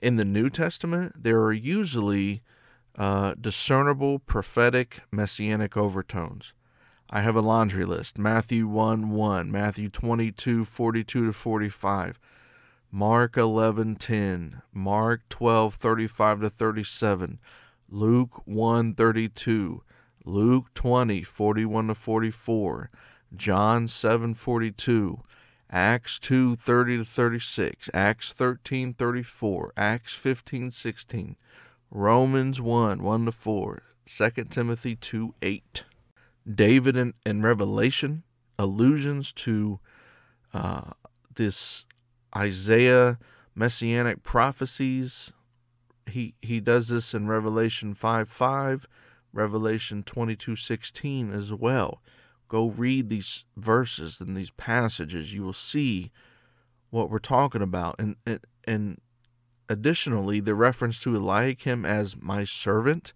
in 0.00 0.16
the 0.16 0.24
New 0.24 0.50
Testament, 0.50 1.22
there 1.22 1.40
are 1.42 1.52
usually 1.52 2.42
uh, 2.98 3.34
discernible 3.40 4.18
prophetic 4.18 5.02
messianic 5.12 5.76
overtones. 5.76 6.52
I 7.14 7.20
have 7.20 7.36
a 7.36 7.42
laundry 7.42 7.84
list. 7.84 8.16
Matthew 8.16 8.66
1 8.66 9.10
1, 9.10 9.52
Matthew 9.52 9.90
22 9.90 10.64
42 10.64 11.26
to 11.26 11.32
45, 11.34 12.18
Mark 12.90 13.36
11 13.36 13.96
10, 13.96 14.62
Mark 14.72 15.20
12 15.28 15.74
35 15.74 16.40
to 16.40 16.48
37, 16.48 17.38
Luke 17.90 18.40
1 18.46 18.94
32, 18.94 19.82
Luke 20.24 20.72
20 20.72 21.22
41 21.22 21.88
to 21.88 21.94
44, 21.94 22.90
John 23.36 23.88
7 23.88 24.32
42, 24.32 25.20
Acts 25.68 26.18
2 26.18 26.56
30 26.56 26.96
to 26.96 27.04
36, 27.04 27.90
Acts 27.92 28.32
13 28.32 28.94
34, 28.94 29.72
Acts 29.76 30.14
15 30.14 30.70
16, 30.70 31.36
Romans 31.90 32.58
1 32.58 33.02
1 33.02 33.24
to 33.26 33.32
4, 33.32 33.82
2 34.06 34.30
Timothy 34.44 34.96
2 34.96 35.34
8. 35.42 35.84
David 36.52 36.96
in, 36.96 37.14
in 37.24 37.42
Revelation, 37.42 38.22
allusions 38.58 39.32
to 39.32 39.80
uh, 40.52 40.90
this 41.34 41.86
Isaiah 42.36 43.18
messianic 43.54 44.22
prophecies. 44.22 45.32
He 46.06 46.34
he 46.42 46.60
does 46.60 46.88
this 46.88 47.14
in 47.14 47.28
Revelation 47.28 47.94
5 47.94 48.28
5, 48.28 48.86
Revelation 49.32 50.02
22 50.02 50.56
16 50.56 51.32
as 51.32 51.52
well. 51.52 52.02
Go 52.48 52.66
read 52.66 53.08
these 53.08 53.44
verses 53.56 54.20
and 54.20 54.36
these 54.36 54.50
passages. 54.50 55.32
You 55.32 55.42
will 55.42 55.54
see 55.54 56.10
what 56.90 57.08
we're 57.08 57.18
talking 57.18 57.62
about. 57.62 57.96
And, 57.98 58.16
and, 58.26 58.40
and 58.64 59.00
additionally, 59.70 60.38
the 60.38 60.54
reference 60.54 61.00
to 61.00 61.16
Eliakim 61.16 61.86
as 61.86 62.14
my 62.20 62.44
servant 62.44 63.14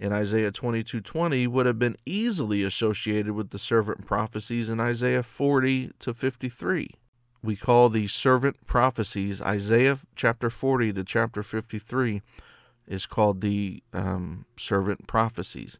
in 0.00 0.12
Isaiah 0.12 0.50
22:20 0.50 1.46
would 1.46 1.66
have 1.66 1.78
been 1.78 1.96
easily 2.06 2.64
associated 2.64 3.32
with 3.32 3.50
the 3.50 3.58
servant 3.58 4.06
prophecies 4.06 4.70
in 4.70 4.80
Isaiah 4.80 5.22
40 5.22 5.92
to 6.00 6.14
53. 6.14 6.94
we 7.42 7.56
call 7.56 7.88
these 7.88 8.12
servant 8.12 8.66
prophecies. 8.66 9.40
Isaiah 9.40 9.98
chapter 10.14 10.50
40 10.50 10.92
to 10.92 11.04
chapter 11.04 11.42
53 11.42 12.20
is 12.86 13.06
called 13.06 13.40
the 13.40 13.82
um, 13.94 14.44
servant 14.58 15.06
prophecies. 15.06 15.78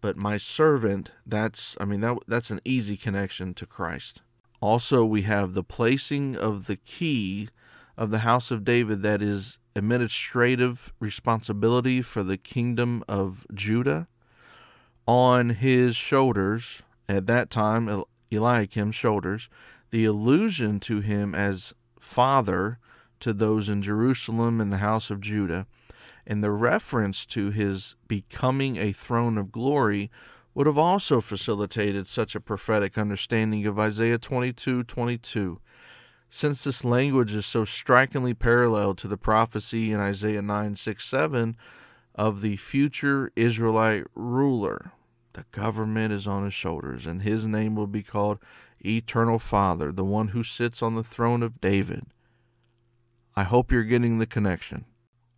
But 0.00 0.16
my 0.16 0.38
servant, 0.38 1.12
that's 1.26 1.76
I 1.80 1.84
mean 1.84 2.00
that 2.00 2.18
that's 2.26 2.50
an 2.50 2.60
easy 2.64 2.96
connection 2.96 3.54
to 3.54 3.66
Christ. 3.66 4.20
Also, 4.60 5.04
we 5.04 5.22
have 5.22 5.54
the 5.54 5.64
placing 5.64 6.36
of 6.36 6.66
the 6.66 6.76
key 6.76 7.48
of 7.96 8.10
the 8.10 8.20
house 8.20 8.50
of 8.50 8.64
David 8.64 9.02
that 9.02 9.20
is 9.20 9.58
administrative 9.74 10.92
responsibility 11.00 12.02
for 12.02 12.22
the 12.22 12.36
kingdom 12.36 13.02
of 13.08 13.46
Judah 13.54 14.08
on 15.06 15.50
his 15.50 15.96
shoulders 15.96 16.82
at 17.08 17.26
that 17.26 17.50
time 17.50 18.04
Eliakim's 18.30 18.94
shoulders 18.94 19.48
the 19.90 20.04
allusion 20.04 20.80
to 20.80 21.00
him 21.00 21.34
as 21.34 21.74
father 22.00 22.78
to 23.20 23.32
those 23.32 23.68
in 23.68 23.82
Jerusalem 23.82 24.60
and 24.60 24.72
the 24.72 24.78
house 24.78 25.10
of 25.10 25.20
Judah, 25.20 25.66
and 26.26 26.42
the 26.42 26.50
reference 26.50 27.24
to 27.26 27.50
his 27.50 27.94
becoming 28.08 28.76
a 28.76 28.90
throne 28.90 29.38
of 29.38 29.52
glory 29.52 30.10
would 30.54 30.66
have 30.66 30.78
also 30.78 31.20
facilitated 31.20 32.06
such 32.06 32.34
a 32.34 32.40
prophetic 32.40 32.98
understanding 32.98 33.64
of 33.66 33.78
Isaiah 33.78 34.18
22 34.18 34.82
22. 34.84 35.60
Since 36.34 36.64
this 36.64 36.82
language 36.82 37.34
is 37.34 37.44
so 37.44 37.66
strikingly 37.66 38.32
parallel 38.32 38.94
to 38.94 39.06
the 39.06 39.18
prophecy 39.18 39.92
in 39.92 40.00
Isaiah 40.00 40.40
9 40.40 40.76
6 40.76 41.04
7 41.04 41.58
of 42.14 42.40
the 42.40 42.56
future 42.56 43.30
Israelite 43.36 44.04
ruler, 44.14 44.92
the 45.34 45.44
government 45.52 46.10
is 46.10 46.26
on 46.26 46.44
his 46.44 46.54
shoulders, 46.54 47.06
and 47.06 47.20
his 47.20 47.46
name 47.46 47.76
will 47.76 47.86
be 47.86 48.02
called 48.02 48.38
Eternal 48.80 49.38
Father, 49.38 49.92
the 49.92 50.06
one 50.06 50.28
who 50.28 50.42
sits 50.42 50.82
on 50.82 50.94
the 50.94 51.04
throne 51.04 51.42
of 51.42 51.60
David. 51.60 52.04
I 53.36 53.42
hope 53.42 53.70
you're 53.70 53.82
getting 53.82 54.18
the 54.18 54.26
connection. 54.26 54.86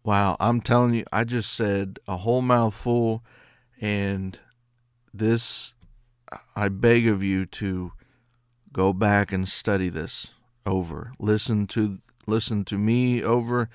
Wow, 0.04 0.36
I'm 0.38 0.60
telling 0.60 0.94
you, 0.94 1.04
I 1.12 1.24
just 1.24 1.52
said 1.52 1.98
a 2.06 2.18
whole 2.18 2.40
mouthful, 2.40 3.24
and 3.80 4.38
this, 5.12 5.74
I 6.54 6.68
beg 6.68 7.08
of 7.08 7.20
you 7.20 7.46
to 7.46 7.90
go 8.72 8.92
back 8.92 9.32
and 9.32 9.48
study 9.48 9.88
this 9.88 10.28
over. 10.66 11.12
Listen 11.18 11.66
to 11.68 11.98
listen 12.26 12.64
to 12.64 12.78
me 12.78 13.22
over. 13.22 13.68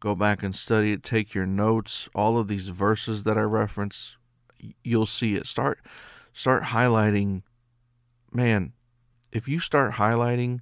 Go 0.00 0.14
back 0.14 0.42
and 0.42 0.54
study 0.54 0.92
it. 0.92 1.02
Take 1.02 1.34
your 1.34 1.46
notes. 1.46 2.08
All 2.14 2.38
of 2.38 2.48
these 2.48 2.68
verses 2.68 3.24
that 3.24 3.38
I 3.38 3.42
reference, 3.42 4.16
you'll 4.82 5.06
see 5.06 5.34
it. 5.34 5.46
Start 5.46 5.80
start 6.32 6.64
highlighting. 6.64 7.42
Man, 8.32 8.72
if 9.32 9.48
you 9.48 9.60
start 9.60 9.94
highlighting 9.94 10.60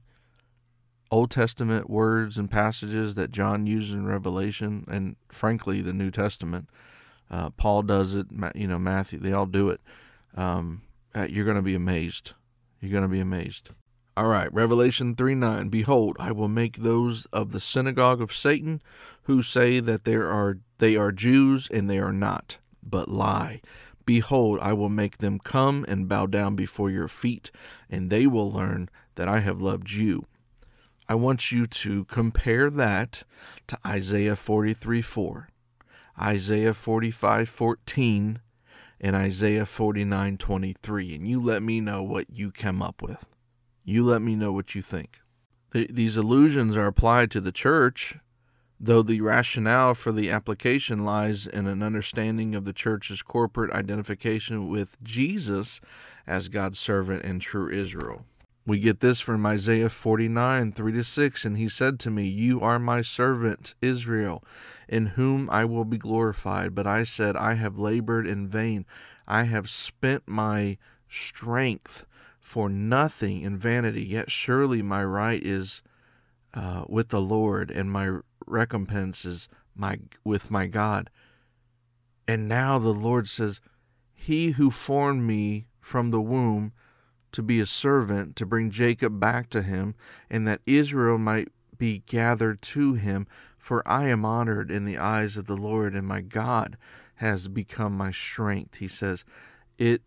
Old 1.11 1.31
Testament 1.31 1.91
words 1.91 2.39
and 2.39 2.51
passages 2.51 3.15
that 3.17 3.31
John 3.31 3.67
uses 3.67 3.93
in 3.93 4.07
Revelation, 4.07 4.85
and 4.89 5.17
frankly, 5.31 5.83
the 5.83 5.93
New 5.93 6.11
Testament, 6.11 6.69
uh, 7.31 7.51
Paul 7.51 7.83
does 7.83 8.15
it, 8.15 8.27
you 8.55 8.67
know, 8.67 8.79
Matthew, 8.79 9.19
they 9.19 9.33
all 9.33 9.47
do 9.47 9.71
it. 9.71 9.81
Um, 10.35 10.83
uh, 11.15 11.27
you're 11.29 11.45
going 11.45 11.57
to 11.57 11.63
be 11.63 11.75
amazed. 11.75 12.33
You're 12.81 12.93
going 12.93 13.03
to 13.03 13.09
be 13.09 13.21
amazed. 13.21 13.71
All 14.15 14.27
right, 14.27 14.53
Revelation 14.53 15.15
3 15.15 15.35
9. 15.35 15.69
Behold, 15.71 16.19
I 16.21 16.33
will 16.33 16.49
make 16.49 16.77
those 16.77 17.25
of 17.33 17.53
the 17.53 17.61
synagogue 17.61 18.21
of 18.21 18.35
Satan 18.35 18.83
who 19.23 19.43
say 19.43 19.81
that 19.81 20.05
there 20.05 20.29
are 20.29 20.59
they 20.77 20.97
are 20.97 21.13
Jews 21.13 21.67
and 21.73 21.89
they 21.89 21.99
are 21.99 22.13
not, 22.13 22.59
but 22.83 23.09
lie. 23.09 23.63
Behold, 24.05 24.59
I 24.61 24.75
will 24.75 24.91
make 24.91 25.19
them 25.19 25.39
come 25.39 25.87
and 25.89 26.09
bow 26.09 26.27
down 26.27 26.57
before 26.57 26.91
your 26.91 27.09
feet, 27.09 27.51
and 27.89 28.11
they 28.11 28.27
will 28.27 28.53
learn 28.53 28.91
that 29.15 29.29
I 29.29 29.41
have 29.41 29.63
loved 29.63 29.91
you. 29.91 30.25
I 31.09 31.15
want 31.15 31.51
you 31.51 31.67
to 31.67 32.05
compare 32.05 32.69
that 32.69 33.23
to 33.69 33.79
Isaiah 33.87 34.37
43 34.37 35.01
4, 35.01 35.49
Isaiah 36.21 36.75
45 36.75 37.49
14, 37.49 38.41
and 39.01 39.17
Isaiah 39.17 39.65
49 39.65 40.37
23, 40.37 41.15
and 41.15 41.27
you 41.27 41.41
let 41.41 41.63
me 41.63 41.81
know 41.81 42.03
what 42.03 42.27
you 42.29 42.51
come 42.51 42.83
up 42.83 43.01
with. 43.01 43.32
You 43.85 44.05
let 44.05 44.23
me 44.23 44.35
know 44.35 44.53
what 44.53 44.75
you 44.75 44.83
think. 44.83 45.21
these 45.73 46.17
allusions 46.17 46.77
are 46.77 46.87
applied 46.87 47.31
to 47.31 47.41
the 47.41 47.53
church 47.53 48.19
though 48.83 49.03
the 49.03 49.21
rationale 49.21 49.95
for 49.95 50.11
the 50.11 50.29
application 50.29 51.05
lies 51.05 51.47
in 51.47 51.69
an 51.69 51.85
understanding 51.85 52.57
of 52.57 52.65
the 52.65 52.73
church's 52.73 53.23
corporate 53.23 53.71
identification 53.71 54.69
with 54.69 55.01
Jesus 55.05 55.81
as 56.27 56.49
God's 56.49 56.81
servant 56.81 57.25
and 57.25 57.41
true 57.41 57.71
Israel. 57.71 58.27
We 58.67 58.81
get 58.81 58.99
this 58.99 59.21
from 59.21 59.47
Isaiah 59.47 59.89
49, 59.89 60.73
3 60.73 60.93
to 60.93 61.05
6. 61.05 61.45
And 61.45 61.57
he 61.57 61.69
said 61.69 62.01
to 62.01 62.11
me, 62.11 62.27
You 62.27 62.61
are 62.61 62.79
my 62.79 63.03
servant, 63.03 63.75
Israel, 63.81 64.43
in 64.89 65.07
whom 65.07 65.49
I 65.51 65.65
will 65.65 65.85
be 65.85 65.99
glorified. 65.99 66.75
But 66.75 66.87
I 66.87 67.05
said, 67.05 67.37
I 67.37 67.55
have 67.55 67.79
labored 67.79 68.27
in 68.27 68.49
vain. 68.49 68.85
I 69.27 69.45
have 69.45 69.71
spent 69.71 70.25
my 70.27 70.79
strength 71.09 72.07
for 72.53 72.69
nothing 72.69 73.41
in 73.41 73.57
vanity. 73.57 74.05
Yet 74.05 74.31
surely 74.31 74.83
my 74.83 75.03
right 75.03 75.43
is 75.43 75.81
uh, 76.53 76.85
with 76.87 77.09
the 77.09 77.19
Lord, 77.19 77.71
and 77.71 77.91
my 77.91 78.19
recompense 78.47 79.25
is 79.25 79.49
my 79.75 80.01
with 80.23 80.51
my 80.51 80.67
God. 80.67 81.09
And 82.29 82.49
now 82.49 82.79
the 82.79 82.93
Lord 82.93 83.27
says, 83.27 83.63
He 84.13 84.51
who 84.51 84.71
formed 84.71 85.23
me 85.23 85.65
from 85.81 86.11
the 86.11 86.21
womb 86.21 86.75
to 87.33 87.43
be 87.43 87.59
a 87.59 87.65
servant, 87.65 88.37
to 88.37 88.45
bring 88.45 88.71
Jacob 88.71 89.19
back 89.19 89.49
to 89.49 89.63
him, 89.63 89.95
and 90.29 90.47
that 90.47 90.61
Israel 90.67 91.17
might 91.17 91.49
be 91.79 92.03
gathered 92.05 92.61
to 92.61 92.93
him, 92.93 93.27
for 93.57 93.83
I 93.89 94.09
am 94.09 94.27
honored 94.27 94.71
in 94.71 94.85
the 94.85 94.99
eyes 94.99 95.39
of 95.39 95.47
the 95.47 95.57
Lord, 95.57 95.95
and 95.95 96.07
my 96.07 96.21
God 96.21 96.77
has 97.15 97.49
become 97.49 97.97
my 97.97 98.11
strength. 98.11 98.75
He 98.75 98.89
says, 98.89 99.25
It 99.79 100.03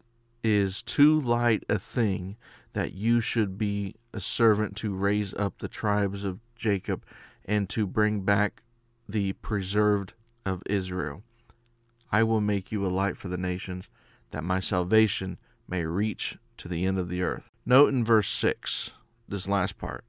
is 0.47 0.83
too 0.83 1.19
light 1.19 1.63
a 1.67 1.79
thing 1.79 2.37
that 2.73 2.93
you 2.93 3.19
should 3.19 3.57
be 3.57 3.95
a 4.13 4.19
servant 4.19 4.75
to 4.75 4.93
raise 4.93 5.33
up 5.33 5.57
the 5.57 5.67
tribes 5.67 6.23
of 6.23 6.39
Jacob 6.55 7.03
and 7.45 7.67
to 7.67 7.87
bring 7.87 8.21
back 8.21 8.61
the 9.09 9.33
preserved 9.33 10.13
of 10.45 10.61
Israel. 10.67 11.23
I 12.11 12.21
will 12.21 12.41
make 12.41 12.71
you 12.71 12.85
a 12.85 12.89
light 12.89 13.17
for 13.17 13.27
the 13.27 13.39
nations, 13.39 13.89
that 14.29 14.43
my 14.43 14.59
salvation 14.59 15.39
may 15.67 15.83
reach 15.83 16.37
to 16.57 16.67
the 16.67 16.85
end 16.85 16.99
of 16.99 17.09
the 17.09 17.23
earth. 17.23 17.49
Note 17.65 17.91
in 17.91 18.05
verse 18.05 18.29
6, 18.29 18.91
this 19.27 19.47
last 19.47 19.79
part, 19.79 20.05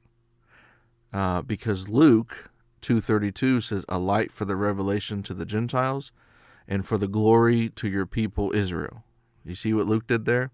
uh, 1.15 1.41
because 1.41 1.89
Luke 1.89 2.51
2.32 2.83 3.63
says, 3.63 3.87
A 3.89 3.99
light 3.99 4.31
for 4.31 4.45
the 4.45 4.57
revelation 4.57 5.23
to 5.23 5.33
the 5.33 5.47
Gentiles, 5.47 6.13
and 6.69 6.85
for 6.85 6.99
the 6.99 7.09
glory 7.09 7.71
to 7.71 7.89
your 7.89 8.05
people 8.05 8.53
Israel. 8.53 9.03
You 9.47 9.55
see 9.55 9.73
what 9.73 9.87
Luke 9.87 10.07
did 10.07 10.25
there? 10.25 10.51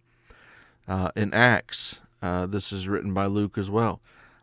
Uh, 0.87 1.11
in 1.17 1.33
Acts, 1.33 2.01
uh, 2.21 2.47
this 2.47 2.73
is 2.73 2.89
written 2.89 3.15
by 3.15 3.27
Luke 3.27 3.57
as 3.57 3.71
well. 3.71 4.01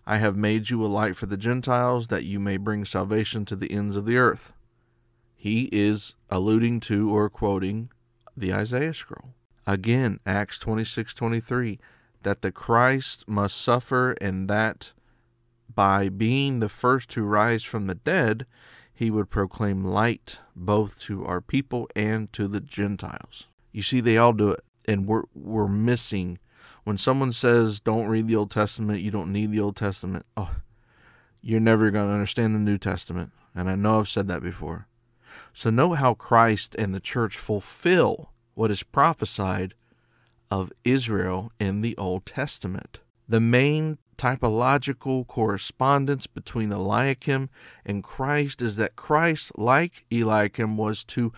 I 0.07 0.17
have 0.17 0.35
made 0.35 0.69
you 0.69 0.83
a 0.83 0.87
light 0.87 1.15
for 1.15 1.27
the 1.27 1.37
Gentiles, 1.37 2.07
that 2.07 2.25
you 2.25 2.39
may 2.39 2.57
bring 2.57 2.83
salvation 2.83 3.45
to 3.45 3.55
the 3.55 3.71
ends 3.71 3.95
of 3.95 4.05
the 4.05 4.17
earth. 4.17 4.53
He 5.35 5.69
is 5.71 6.15
alluding 6.29 6.79
to 6.81 7.15
or 7.15 7.29
quoting 7.29 7.91
the 8.35 8.53
Isaiah 8.53 8.93
scroll. 8.93 9.35
Again, 9.67 10.19
Acts 10.25 10.57
26 10.57 11.13
23, 11.13 11.79
that 12.23 12.41
the 12.41 12.51
Christ 12.51 13.25
must 13.27 13.55
suffer, 13.55 14.13
and 14.19 14.49
that 14.49 14.93
by 15.73 16.09
being 16.09 16.59
the 16.59 16.69
first 16.69 17.09
to 17.11 17.23
rise 17.23 17.63
from 17.63 17.85
the 17.85 17.95
dead, 17.95 18.47
he 18.91 19.11
would 19.11 19.29
proclaim 19.29 19.83
light 19.83 20.39
both 20.55 20.99
to 21.01 21.23
our 21.23 21.39
people 21.39 21.87
and 21.95 22.33
to 22.33 22.47
the 22.47 22.59
Gentiles. 22.59 23.48
You 23.71 23.83
see, 23.83 24.01
they 24.01 24.17
all 24.17 24.33
do 24.33 24.51
it, 24.51 24.63
and 24.85 25.05
we're, 25.05 25.23
we're 25.33 25.67
missing 25.67 26.39
when 26.83 26.97
someone 26.97 27.31
says 27.31 27.79
don't 27.79 28.07
read 28.07 28.27
the 28.27 28.35
Old 28.35 28.49
Testament, 28.49 29.01
you 29.01 29.11
don't 29.11 29.31
need 29.31 29.51
the 29.51 29.59
Old 29.59 29.75
Testament, 29.75 30.25
oh, 30.35 30.55
you're 31.39 31.59
never 31.59 31.91
going 31.91 32.07
to 32.07 32.13
understand 32.13 32.55
the 32.55 32.59
New 32.59 32.79
Testament. 32.79 33.31
And 33.53 33.69
I 33.69 33.75
know 33.75 33.99
I've 33.99 34.09
said 34.09 34.27
that 34.27 34.41
before. 34.41 34.87
So 35.53 35.69
note 35.69 35.95
how 35.95 36.15
Christ 36.15 36.75
and 36.79 36.93
the 36.93 36.99
church 36.99 37.37
fulfill 37.37 38.31
what 38.55 38.71
is 38.71 38.81
prophesied 38.81 39.73
of 40.49 40.71
Israel 40.83 41.51
in 41.59 41.81
the 41.81 41.95
Old 41.97 42.25
Testament. 42.25 42.99
The 43.27 43.39
main 43.39 43.99
typological 44.17 45.27
correspondence 45.27 46.27
between 46.27 46.71
Eliakim 46.71 47.49
and 47.85 48.03
Christ 48.03 48.61
is 48.61 48.75
that 48.77 48.95
Christ, 48.95 49.51
like 49.57 50.05
Eliakim, 50.11 50.75
was 50.75 51.03
to 51.05 51.31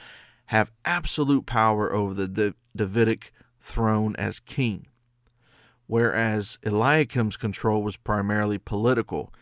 have 0.51 0.71
absolute 0.85 1.45
power 1.45 1.91
over 1.93 2.13
the 2.13 2.55
Davidic 2.75 3.33
throne 3.59 4.15
as 4.17 4.39
king 4.39 4.87
whereas 5.91 6.57
Eliakim's 6.63 7.35
control 7.35 7.83
was 7.83 7.97
primarily 7.97 8.57
political. 8.57 9.33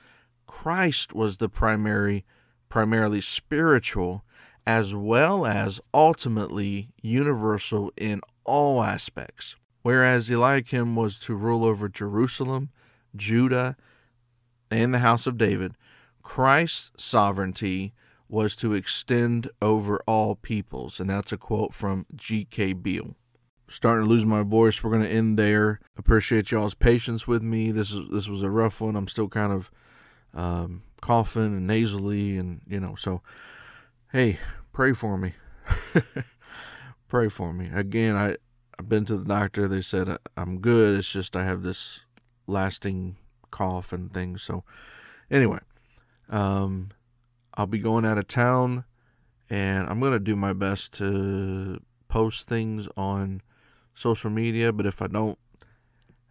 Christ 0.48 1.14
was 1.14 1.38
the 1.38 1.48
primary, 1.48 2.26
primarily 2.70 3.22
spiritual, 3.22 4.24
as 4.66 4.96
well 4.96 5.46
as 5.46 5.80
ultimately 5.94 6.90
universal 7.04 7.92
in 7.96 8.22
all 8.46 8.84
aspects. 8.84 9.56
Whereas 9.84 10.28
Eliakim 10.28 10.96
was 10.96 11.20
to 11.20 11.36
rule 11.36 11.64
over 11.64 11.88
Jerusalem, 11.88 12.70
Judah, 13.16 13.78
and 14.72 14.92
the 14.92 15.00
house 15.00 15.28
of 15.28 15.38
David, 15.38 15.76
Christ's 16.24 16.90
sovereignty 16.98 17.94
was 18.30 18.56
to 18.58 18.74
extend 18.74 19.50
over 19.62 20.00
all 20.08 20.36
peoples. 20.36 21.00
And 21.00 21.10
that's 21.10 21.32
a 21.32 21.38
quote 21.38 21.74
from 21.74 22.06
G.K. 22.16 22.74
Beale. 22.74 23.16
Starting 23.68 24.06
to 24.06 24.10
lose 24.10 24.26
my 24.26 24.44
voice. 24.44 24.84
We're 24.84 24.92
going 24.92 25.04
to 25.04 25.10
end 25.10 25.38
there. 25.38 25.80
Appreciate 25.98 26.52
y'all's 26.52 26.76
patience 26.76 27.28
with 27.28 27.42
me. 27.42 27.72
This 27.72 27.92
is 27.92 28.10
this 28.12 28.28
was 28.28 28.42
a 28.42 28.50
rough 28.50 28.82
one. 28.82 28.96
I'm 28.96 29.08
still 29.08 29.28
kind 29.28 29.54
of 29.54 29.72
um, 30.34 30.84
coughing 31.02 31.44
and 31.56 31.68
nasally, 31.68 32.38
and 32.38 32.62
you 32.68 32.80
know. 32.80 32.96
So, 32.96 33.22
hey, 34.12 34.40
pray 34.74 34.94
for 34.94 35.20
me. 35.20 35.34
pray 37.08 37.30
for 37.30 37.54
me. 37.54 37.70
Again, 37.72 38.16
I 38.16 38.38
I've 38.80 38.90
been 38.90 39.06
to 39.06 39.18
the 39.18 39.26
doctor. 39.26 39.68
They 39.68 39.82
said 39.82 40.18
I'm 40.36 40.60
good. 40.60 40.98
It's 40.98 41.12
just 41.12 41.36
I 41.36 41.44
have 41.44 41.62
this 41.62 42.00
lasting 42.48 43.18
cough 43.52 43.94
and 43.94 44.12
things. 44.12 44.42
So, 44.42 44.64
anyway, 45.30 45.60
um, 46.30 46.90
I'll 47.60 47.68
be 47.68 47.80
going 47.80 48.06
out 48.06 48.18
of 48.18 48.30
town, 48.30 48.86
and 49.50 49.86
I'm 49.90 50.00
gonna 50.00 50.18
do 50.18 50.38
my 50.38 50.54
best 50.54 50.94
to 50.94 51.82
post 52.08 52.48
things 52.48 52.88
on 52.96 53.42
social 53.94 54.30
media. 54.30 54.72
But 54.72 54.86
if 54.86 55.02
I 55.02 55.08
don't, 55.08 55.38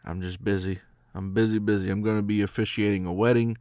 I'm 0.07 0.23
just 0.23 0.43
busy. 0.43 0.79
I'm 1.15 1.35
busy, 1.35 1.59
busy. 1.59 1.91
I'm 1.91 2.01
gonna 2.01 2.23
be 2.23 2.41
officiating 2.41 3.05
a 3.05 3.13
wedding, 3.13 3.59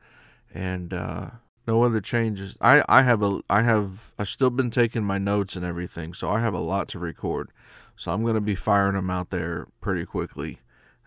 and 0.53 0.93
uh, 0.93 1.31
no 1.67 1.83
other 1.83 1.99
changes. 1.99 2.55
I 2.61 2.85
I 2.87 3.01
have 3.01 3.21
a 3.21 3.41
I 3.49 3.63
have 3.63 4.13
I've 4.17 4.29
still 4.29 4.49
been 4.49 4.71
taking 4.71 5.03
my 5.03 5.17
notes 5.17 5.57
and 5.57 5.65
everything, 5.65 6.13
so 6.13 6.29
I 6.29 6.39
have 6.39 6.53
a 6.53 6.59
lot 6.59 6.87
to 6.89 6.99
record. 6.99 7.49
So 7.97 8.13
I'm 8.13 8.25
gonna 8.25 8.39
be 8.39 8.55
firing 8.55 8.95
them 8.95 9.09
out 9.09 9.29
there 9.29 9.67
pretty 9.81 10.05
quickly. 10.05 10.59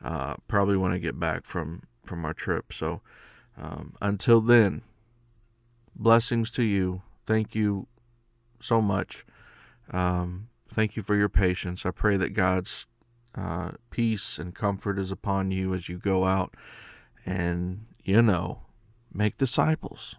Uh, 0.04 0.34
probably 0.46 0.76
when 0.76 0.92
I 0.92 0.98
get 0.98 1.18
back 1.18 1.46
from 1.46 1.84
from 2.04 2.26
our 2.26 2.34
trip. 2.34 2.70
So 2.70 3.00
um, 3.56 3.94
until 4.02 4.42
then, 4.42 4.82
blessings 6.00 6.50
to 6.52 6.62
you. 6.62 7.02
Thank 7.26 7.54
you 7.54 7.86
so 8.58 8.80
much. 8.80 9.24
Um, 9.92 10.48
thank 10.72 10.96
you 10.96 11.02
for 11.02 11.14
your 11.14 11.28
patience. 11.28 11.84
I 11.84 11.90
pray 11.90 12.16
that 12.16 12.30
God's 12.30 12.86
uh, 13.34 13.72
peace 13.90 14.38
and 14.38 14.54
comfort 14.54 14.98
is 14.98 15.12
upon 15.12 15.50
you 15.50 15.74
as 15.74 15.88
you 15.88 15.98
go 15.98 16.24
out 16.24 16.54
and, 17.26 17.86
you 18.02 18.22
know, 18.22 18.62
make 19.12 19.36
disciples. 19.36 20.16